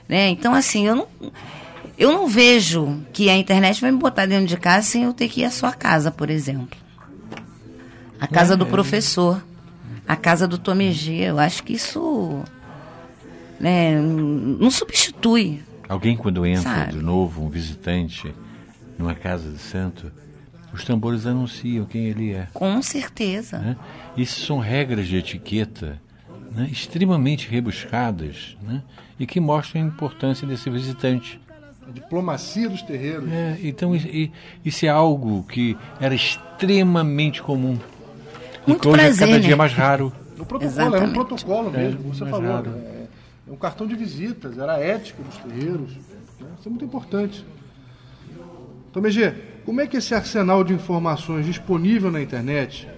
né? 0.08 0.28
Então 0.28 0.54
assim, 0.54 0.86
eu 0.86 0.94
não 0.94 1.08
eu 1.98 2.12
não 2.12 2.28
vejo 2.28 3.02
que 3.12 3.28
a 3.28 3.36
internet 3.36 3.80
vai 3.80 3.90
me 3.90 3.98
botar 3.98 4.26
dentro 4.26 4.46
de 4.46 4.56
casa 4.56 4.86
sem 4.86 5.02
eu 5.02 5.12
ter 5.12 5.28
que 5.28 5.40
ir 5.40 5.44
à 5.44 5.50
sua 5.50 5.72
casa, 5.72 6.12
por 6.12 6.30
exemplo. 6.30 6.78
A 8.20 8.28
casa 8.28 8.54
é, 8.54 8.56
do 8.56 8.66
professor 8.66 9.42
a 10.06 10.16
casa 10.16 10.46
do 10.46 10.58
Tomegê. 10.58 11.22
Eu 11.22 11.38
acho 11.38 11.62
que 11.62 11.72
isso 11.72 12.42
né, 13.58 13.98
não 14.00 14.70
substitui. 14.70 15.62
Alguém 15.88 16.16
quando 16.16 16.46
entra 16.46 16.62
sabe? 16.62 16.92
de 16.92 17.02
novo, 17.02 17.44
um 17.44 17.48
visitante, 17.48 18.34
numa 18.98 19.14
casa 19.14 19.50
de 19.50 19.58
santo, 19.58 20.10
os 20.72 20.84
tambores 20.84 21.26
anunciam 21.26 21.84
quem 21.84 22.06
ele 22.06 22.32
é. 22.32 22.48
Com 22.54 22.80
certeza. 22.82 23.58
Né? 23.58 23.76
Isso 24.16 24.46
são 24.46 24.58
regras 24.58 25.06
de 25.06 25.16
etiqueta 25.16 26.00
né, 26.50 26.68
extremamente 26.70 27.48
rebuscadas 27.48 28.56
né, 28.62 28.82
e 29.18 29.26
que 29.26 29.40
mostram 29.40 29.82
a 29.82 29.84
importância 29.84 30.46
desse 30.46 30.70
visitante. 30.70 31.40
A 31.86 31.90
diplomacia 31.90 32.68
dos 32.68 32.80
terreiros. 32.82 33.30
É, 33.30 33.58
então, 33.62 33.92
isso 34.64 34.86
é 34.86 34.88
algo 34.88 35.42
que 35.44 35.76
era 36.00 36.14
extremamente 36.14 37.42
comum 37.42 37.78
muito 38.66 38.88
hoje 38.88 38.98
prazer, 38.98 39.22
é 39.22 39.26
cada 39.26 39.38
né? 39.40 39.46
dia 39.46 39.56
mais 39.56 39.72
raro. 39.72 40.12
O 40.38 40.46
protocolo 40.46 40.64
Exatamente. 40.64 40.96
era 40.96 41.04
um 41.04 41.12
protocolo 41.12 41.70
mesmo, 41.70 42.00
é, 42.00 42.14
você 42.14 42.26
falou. 42.26 42.46
É, 42.46 42.68
é, 42.68 42.91
um 43.52 43.56
cartão 43.56 43.86
de 43.86 43.94
visitas, 43.94 44.56
era 44.58 44.76
a 44.76 44.78
ética 44.78 45.22
dos 45.22 45.36
terreiros. 45.36 45.94
Né? 46.40 46.48
Isso 46.58 46.66
é 46.66 46.70
muito 46.70 46.84
importante. 46.86 47.44
Então, 48.90 49.02
Megê, 49.02 49.34
como 49.64 49.80
é 49.82 49.86
que 49.86 49.98
esse 49.98 50.14
arsenal 50.14 50.64
de 50.64 50.72
informações 50.72 51.44
disponível 51.44 52.10
na 52.10 52.22
internet, 52.22 52.88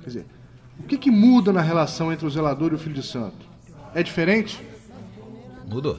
quer 0.00 0.06
dizer, 0.06 0.26
o 0.78 0.82
que, 0.82 0.98
que 0.98 1.10
muda 1.10 1.52
na 1.52 1.62
relação 1.62 2.12
entre 2.12 2.26
o 2.26 2.30
zelador 2.30 2.72
e 2.72 2.74
o 2.74 2.78
filho 2.78 2.94
de 2.94 3.02
santo? 3.02 3.46
É 3.94 4.02
diferente? 4.02 4.62
Mudou. 5.66 5.98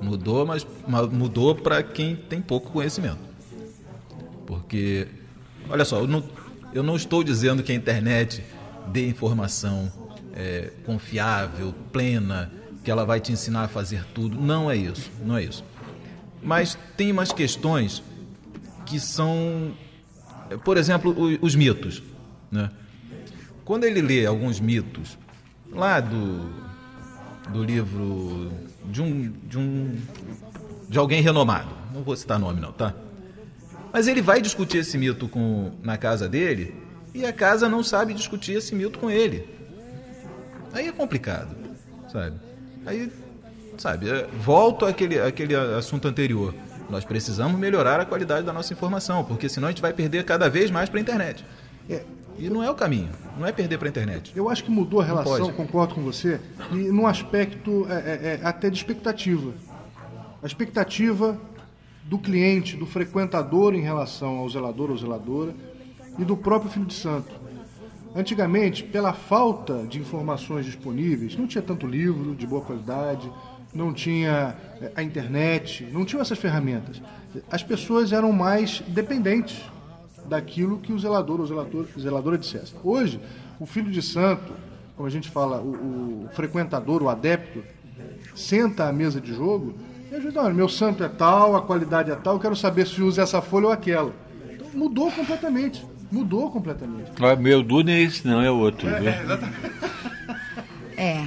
Mudou, 0.00 0.46
mas 0.46 0.66
mudou 1.12 1.54
para 1.54 1.82
quem 1.82 2.16
tem 2.16 2.40
pouco 2.40 2.70
conhecimento. 2.70 3.20
Porque, 4.46 5.06
olha 5.68 5.84
só, 5.84 6.06
não, 6.06 6.24
eu 6.72 6.82
não 6.82 6.96
estou 6.96 7.22
dizendo 7.22 7.62
que 7.62 7.72
a 7.72 7.74
internet 7.74 8.42
dê 8.88 9.06
informação 9.06 9.92
é, 10.34 10.72
confiável, 10.84 11.74
plena, 11.92 12.50
que 12.82 12.90
ela 12.90 13.04
vai 13.04 13.20
te 13.20 13.32
ensinar 13.32 13.64
a 13.64 13.68
fazer 13.68 14.04
tudo. 14.14 14.40
Não 14.40 14.70
é 14.70 14.76
isso, 14.76 15.10
não 15.24 15.36
é 15.36 15.44
isso. 15.44 15.64
Mas 16.42 16.76
tem 16.96 17.12
umas 17.12 17.32
questões 17.32 18.02
que 18.84 18.98
são, 18.98 19.72
por 20.64 20.76
exemplo, 20.76 21.14
os, 21.40 21.54
mitos. 21.54 22.02
Né? 22.50 22.70
Quando 23.64 23.84
ele 23.84 24.02
lê 24.02 24.26
alguns 24.26 24.58
mitos 24.58 25.16
lá 25.70 26.00
do, 26.00 26.50
do 27.50 27.62
livro 27.62 28.52
de 28.86 29.00
um, 29.00 29.32
de 29.48 29.58
um 29.58 29.96
de 30.88 30.98
alguém 30.98 31.22
renomado, 31.22 31.70
não 31.94 32.02
vou 32.02 32.14
citar 32.16 32.38
nome 32.38 32.60
não, 32.60 32.72
tá? 32.72 32.94
Mas 33.92 34.08
ele 34.08 34.20
vai 34.20 34.42
discutir 34.42 34.78
esse 34.78 34.98
mito 34.98 35.28
com, 35.28 35.72
na 35.82 35.96
casa 35.96 36.28
dele 36.28 36.74
e 37.14 37.24
a 37.24 37.32
casa 37.32 37.68
não 37.68 37.82
sabe 37.82 38.12
discutir 38.12 38.52
esse 38.52 38.74
mito 38.74 38.98
com 38.98 39.10
ele. 39.10 39.48
Aí 40.72 40.88
é 40.88 40.92
complicado, 40.92 41.54
sabe? 42.10 42.51
Aí, 42.86 43.10
sabe, 43.78 44.08
é, 44.08 44.26
volto 44.40 44.84
àquele, 44.84 45.20
àquele 45.20 45.54
assunto 45.54 46.08
anterior. 46.08 46.54
Nós 46.90 47.04
precisamos 47.04 47.58
melhorar 47.58 48.00
a 48.00 48.04
qualidade 48.04 48.44
da 48.44 48.52
nossa 48.52 48.72
informação, 48.72 49.24
porque 49.24 49.48
senão 49.48 49.68
a 49.68 49.70
gente 49.70 49.82
vai 49.82 49.92
perder 49.92 50.24
cada 50.24 50.48
vez 50.50 50.70
mais 50.70 50.88
para 50.88 50.98
a 50.98 51.00
internet. 51.00 51.44
É, 51.88 52.02
e 52.38 52.48
não 52.48 52.62
é 52.62 52.70
o 52.70 52.74
caminho, 52.74 53.10
não 53.38 53.46
é 53.46 53.52
perder 53.52 53.78
para 53.78 53.88
a 53.88 53.90
internet. 53.90 54.32
Eu 54.34 54.48
acho 54.48 54.64
que 54.64 54.70
mudou 54.70 55.00
a 55.00 55.04
relação, 55.04 55.52
concordo 55.52 55.94
com 55.94 56.02
você, 56.02 56.40
e 56.70 56.76
num 56.76 57.06
aspecto 57.06 57.86
é, 57.88 57.94
é, 57.94 58.40
é, 58.42 58.46
até 58.46 58.68
de 58.68 58.76
expectativa. 58.76 59.52
A 60.42 60.46
expectativa 60.46 61.38
do 62.04 62.18
cliente, 62.18 62.76
do 62.76 62.86
frequentador 62.86 63.74
em 63.74 63.80
relação 63.80 64.38
ao 64.38 64.48
zelador 64.48 64.90
ou 64.90 64.98
zeladora 64.98 65.54
e 66.18 66.24
do 66.24 66.36
próprio 66.36 66.70
filho 66.70 66.86
de 66.86 66.94
santo. 66.94 67.32
Antigamente, 68.14 68.84
pela 68.84 69.14
falta 69.14 69.86
de 69.86 69.98
informações 69.98 70.66
disponíveis, 70.66 71.36
não 71.36 71.46
tinha 71.46 71.62
tanto 71.62 71.86
livro 71.86 72.34
de 72.34 72.46
boa 72.46 72.60
qualidade, 72.62 73.30
não 73.74 73.92
tinha 73.92 74.54
eh, 74.82 74.92
a 74.94 75.02
internet, 75.02 75.88
não 75.90 76.04
tinham 76.04 76.20
essas 76.20 76.38
ferramentas. 76.38 77.00
As 77.50 77.62
pessoas 77.62 78.12
eram 78.12 78.30
mais 78.30 78.82
dependentes 78.88 79.62
daquilo 80.26 80.78
que 80.78 80.92
o 80.92 80.98
zelador 80.98 81.40
ou 81.40 81.46
zelador, 81.46 81.86
zeladora 81.98 82.36
dissesse. 82.36 82.74
Hoje, 82.84 83.18
o 83.58 83.64
filho 83.64 83.90
de 83.90 84.02
santo, 84.02 84.52
como 84.94 85.06
a 85.06 85.10
gente 85.10 85.30
fala, 85.30 85.60
o, 85.60 86.26
o 86.26 86.28
frequentador, 86.32 87.02
o 87.02 87.08
adepto, 87.08 87.64
senta 88.34 88.88
à 88.88 88.92
mesa 88.92 89.22
de 89.22 89.32
jogo 89.32 89.74
e 90.10 90.14
ajuda, 90.14 90.42
olha, 90.42 90.54
meu 90.54 90.68
santo 90.68 91.02
é 91.02 91.08
tal, 91.08 91.56
a 91.56 91.62
qualidade 91.62 92.10
é 92.10 92.16
tal, 92.16 92.34
eu 92.34 92.40
quero 92.40 92.56
saber 92.56 92.86
se 92.86 93.00
usa 93.00 93.22
essa 93.22 93.40
folha 93.40 93.68
ou 93.68 93.72
aquela. 93.72 94.12
Então, 94.50 94.66
mudou 94.74 95.10
completamente. 95.10 95.91
Mudou 96.12 96.50
completamente. 96.50 97.10
Ah, 97.18 97.34
meu 97.34 97.62
Duna 97.62 97.90
é 97.90 98.02
esse, 98.02 98.26
não 98.26 98.42
é 98.42 98.50
outro. 98.50 98.86
É, 98.86 99.06
é 99.06 99.22
exatamente. 99.22 99.56
É. 100.94 101.20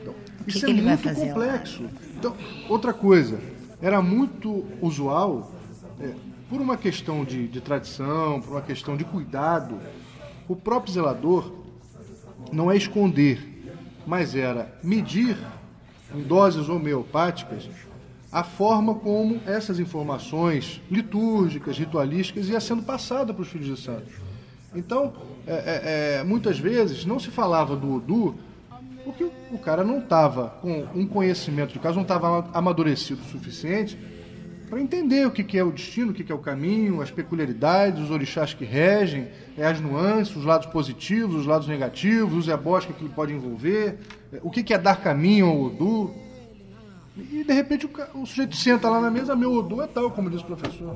Então, 0.00 0.14
isso 0.46 0.64
que 0.64 0.72
é 0.72 0.74
que 0.74 0.80
muito 0.80 1.14
complexo. 1.14 1.84
Então, 2.16 2.34
outra 2.70 2.94
coisa, 2.94 3.38
era 3.82 4.00
muito 4.00 4.64
usual, 4.80 5.52
é, 6.00 6.14
por 6.48 6.58
uma 6.60 6.78
questão 6.78 7.22
de, 7.22 7.46
de 7.48 7.60
tradição, 7.60 8.40
por 8.40 8.52
uma 8.52 8.62
questão 8.62 8.96
de 8.96 9.04
cuidado, 9.04 9.78
o 10.48 10.56
próprio 10.56 10.94
zelador 10.94 11.52
não 12.50 12.70
é 12.70 12.76
esconder, 12.78 13.62
mas 14.06 14.34
era 14.34 14.74
medir 14.82 15.36
em 16.14 16.22
doses 16.22 16.68
homeopáticas, 16.68 17.68
a 18.32 18.44
forma 18.44 18.94
como 18.94 19.40
essas 19.46 19.80
informações 19.80 20.80
litúrgicas, 20.90 21.76
ritualísticas, 21.76 22.48
ia 22.48 22.60
sendo 22.60 22.82
passada 22.82 23.34
para 23.34 23.42
os 23.42 23.48
filhos 23.48 23.66
de 23.66 23.82
santos. 23.82 24.12
Então, 24.74 25.12
é, 25.46 25.52
é, 25.52 26.18
é, 26.20 26.24
muitas 26.24 26.58
vezes 26.58 27.04
não 27.04 27.18
se 27.18 27.30
falava 27.30 27.74
do 27.74 27.94
Odu 27.94 28.36
porque 29.04 29.28
o 29.50 29.58
cara 29.58 29.82
não 29.82 29.98
estava 29.98 30.50
com 30.60 30.86
um 30.94 31.06
conhecimento 31.06 31.72
de 31.72 31.78
caso, 31.78 31.96
não 31.96 32.02
estava 32.02 32.48
amadurecido 32.52 33.20
o 33.22 33.24
suficiente 33.24 33.98
para 34.68 34.80
entender 34.80 35.26
o 35.26 35.32
que, 35.32 35.58
é 35.58 35.64
o 35.64 35.72
destino, 35.72 36.12
o 36.12 36.14
que, 36.14 36.30
é 36.30 36.34
o 36.34 36.38
caminho, 36.38 37.02
as 37.02 37.10
peculiaridades, 37.10 38.00
os 38.00 38.10
orixás 38.12 38.54
que 38.54 38.64
regem, 38.64 39.26
é 39.58 39.66
as 39.66 39.80
nuances, 39.80 40.36
os 40.36 40.44
lados 40.44 40.68
positivos, 40.68 41.34
os 41.34 41.46
lados 41.46 41.66
negativos, 41.66 42.46
os 42.46 42.48
ebós 42.48 42.84
que 42.84 42.92
ele 43.00 43.12
pode 43.12 43.32
envolver, 43.32 43.98
é, 44.32 44.38
o 44.44 44.50
que, 44.50 44.62
que 44.62 44.72
é 44.72 44.78
dar 44.78 45.02
caminho 45.02 45.46
ao 45.46 45.60
Odu. 45.60 46.14
E 47.30 47.44
de 47.44 47.52
repente 47.52 47.86
o, 47.86 48.20
o, 48.20 48.26
sujeito 48.26 48.56
senta 48.56 48.88
lá 48.88 49.00
na 49.00 49.10
mesa, 49.10 49.34
meu 49.36 49.52
Odu 49.52 49.82
é 49.82 49.86
tal, 49.86 50.10
como 50.10 50.30
diz 50.30 50.40
o 50.40 50.44
professor. 50.44 50.94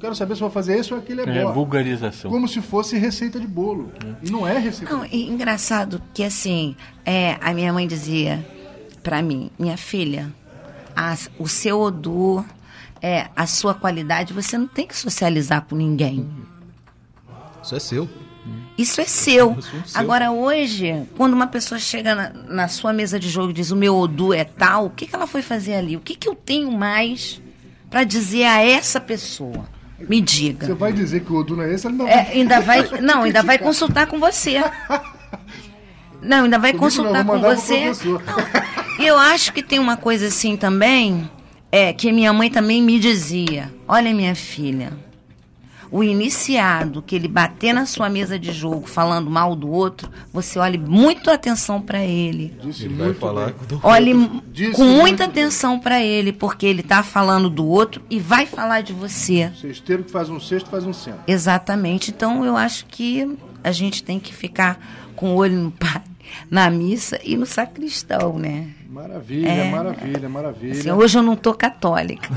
Quero 0.00 0.14
saber 0.14 0.34
se 0.34 0.40
vou 0.40 0.50
fazer 0.50 0.78
esse 0.78 0.92
ou 0.94 1.00
aquele 1.00 1.22
é, 1.22 1.38
é 1.38 1.44
vulgarização. 1.44 2.30
Como 2.30 2.46
se 2.46 2.60
fosse 2.60 2.96
receita 2.96 3.40
de 3.40 3.46
bolo. 3.46 3.92
É. 4.04 4.26
E 4.26 4.30
não 4.30 4.46
é 4.46 4.56
receita 4.56 4.94
não, 4.94 5.04
de 5.04 5.10
bolo. 5.10 5.32
Engraçado 5.32 6.02
que 6.14 6.22
assim, 6.22 6.76
é, 7.04 7.36
a 7.40 7.52
minha 7.52 7.72
mãe 7.72 7.86
dizia 7.86 8.44
para 9.02 9.22
mim, 9.22 9.50
minha 9.58 9.76
filha, 9.76 10.32
a, 10.94 11.16
o 11.38 11.48
seu 11.48 11.80
odor, 11.80 12.44
é, 13.00 13.28
a 13.34 13.46
sua 13.46 13.74
qualidade, 13.74 14.32
você 14.32 14.58
não 14.58 14.68
tem 14.68 14.86
que 14.86 14.96
socializar 14.96 15.62
com 15.62 15.74
ninguém. 15.74 16.28
Isso 17.62 17.74
é 17.74 17.80
seu. 17.80 18.08
Isso 18.76 19.00
é 19.00 19.04
seu. 19.04 19.56
assunto 19.58 19.88
seu. 19.88 20.00
Agora, 20.00 20.30
hoje, 20.30 21.02
quando 21.16 21.34
uma 21.34 21.46
pessoa 21.46 21.78
chega 21.78 22.14
na, 22.14 22.30
na 22.30 22.68
sua 22.68 22.92
mesa 22.92 23.18
de 23.18 23.28
jogo 23.28 23.50
e 23.50 23.52
diz 23.52 23.70
o 23.70 23.76
meu 23.76 23.96
Odu 23.96 24.32
é 24.32 24.44
tal, 24.44 24.86
o 24.86 24.90
que, 24.90 25.06
que 25.06 25.14
ela 25.14 25.26
foi 25.26 25.42
fazer 25.42 25.74
ali? 25.74 25.96
O 25.96 26.00
que, 26.00 26.14
que 26.14 26.28
eu 26.28 26.34
tenho 26.34 26.70
mais 26.70 27.40
para 27.90 28.04
dizer 28.04 28.44
a 28.44 28.62
essa 28.62 29.00
pessoa? 29.00 29.66
Me 29.98 30.18
Você 30.18 30.22
diga. 30.22 30.74
vai 30.76 30.92
dizer 30.92 31.24
que 31.24 31.32
o 31.32 31.36
Odu 31.36 31.56
não 31.56 31.64
é 31.64 31.74
esse? 31.74 31.86
Ele 31.88 31.96
não 31.96 32.06
É, 32.06 32.30
ainda 32.32 32.60
vai. 32.62 32.88
Não, 33.00 33.22
ainda 33.24 33.42
vai 33.42 33.58
consultar 33.58 34.06
com 34.06 34.18
você. 34.20 34.62
Não, 36.20 36.44
ainda 36.44 36.58
vai 36.58 36.72
Comigo 36.72 36.84
não, 36.84 37.04
consultar 37.04 37.24
vou 37.24 37.36
com 37.36 37.40
você. 37.56 37.92
E 38.98 39.06
eu 39.06 39.16
acho 39.16 39.52
que 39.52 39.62
tem 39.62 39.78
uma 39.78 39.96
coisa 39.96 40.26
assim 40.26 40.56
também, 40.56 41.30
é 41.70 41.92
que 41.92 42.10
minha 42.10 42.32
mãe 42.32 42.50
também 42.50 42.82
me 42.82 42.98
dizia: 42.98 43.72
olha, 43.86 44.12
minha 44.12 44.34
filha, 44.34 44.92
o 45.90 46.02
iniciado 46.02 47.02
que 47.02 47.14
ele 47.16 47.28
bater 47.28 47.72
na 47.72 47.86
sua 47.86 48.08
mesa 48.08 48.38
de 48.38 48.52
jogo 48.52 48.86
falando 48.86 49.30
mal 49.30 49.54
do 49.56 49.70
outro, 49.70 50.10
você 50.32 50.58
olhe 50.58 50.78
muito 50.78 51.30
atenção 51.30 51.80
para 51.80 52.04
ele. 52.04 52.54
Disse 52.62 52.84
Ele 52.84 52.94
vai 52.94 53.14
falar 53.14 53.52
do 53.52 53.80
Olhe 53.82 54.42
Disse 54.52 54.72
com 54.72 54.84
muita 54.84 55.26
bem. 55.26 55.28
atenção 55.28 55.78
para 55.78 56.02
ele, 56.02 56.32
porque 56.32 56.66
ele 56.66 56.82
tá 56.82 57.02
falando 57.02 57.48
do 57.48 57.66
outro 57.66 58.02
e 58.10 58.18
vai 58.18 58.46
falar 58.46 58.82
de 58.82 58.92
você. 58.92 59.50
Cesteiro 59.60 60.04
que 60.04 60.10
faz 60.10 60.28
um 60.28 60.38
cesto 60.40 60.68
faz 60.70 60.84
um 60.84 60.92
centro. 60.92 61.20
Exatamente. 61.26 62.10
Então 62.10 62.44
eu 62.44 62.56
acho 62.56 62.86
que 62.86 63.36
a 63.64 63.72
gente 63.72 64.02
tem 64.02 64.18
que 64.20 64.34
ficar 64.34 64.78
com 65.16 65.32
o 65.34 65.36
olho 65.36 65.56
no 65.58 65.70
pai, 65.78 66.02
na 66.50 66.70
missa 66.70 67.18
e 67.24 67.36
no 67.36 67.46
sacristão, 67.46 68.38
né? 68.38 68.70
Maravilha, 68.88 69.48
É. 69.48 69.70
maravilha, 69.70 70.28
maravilha. 70.28 70.72
Assim, 70.72 70.90
hoje 70.90 71.18
eu 71.18 71.22
não 71.22 71.36
tô 71.36 71.54
católica. 71.54 72.28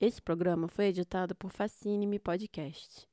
Esse 0.00 0.22
programa 0.22 0.68
foi 0.68 0.86
editado 0.86 1.34
por 1.34 1.50
Facine 1.50 2.18
Podcast. 2.18 3.06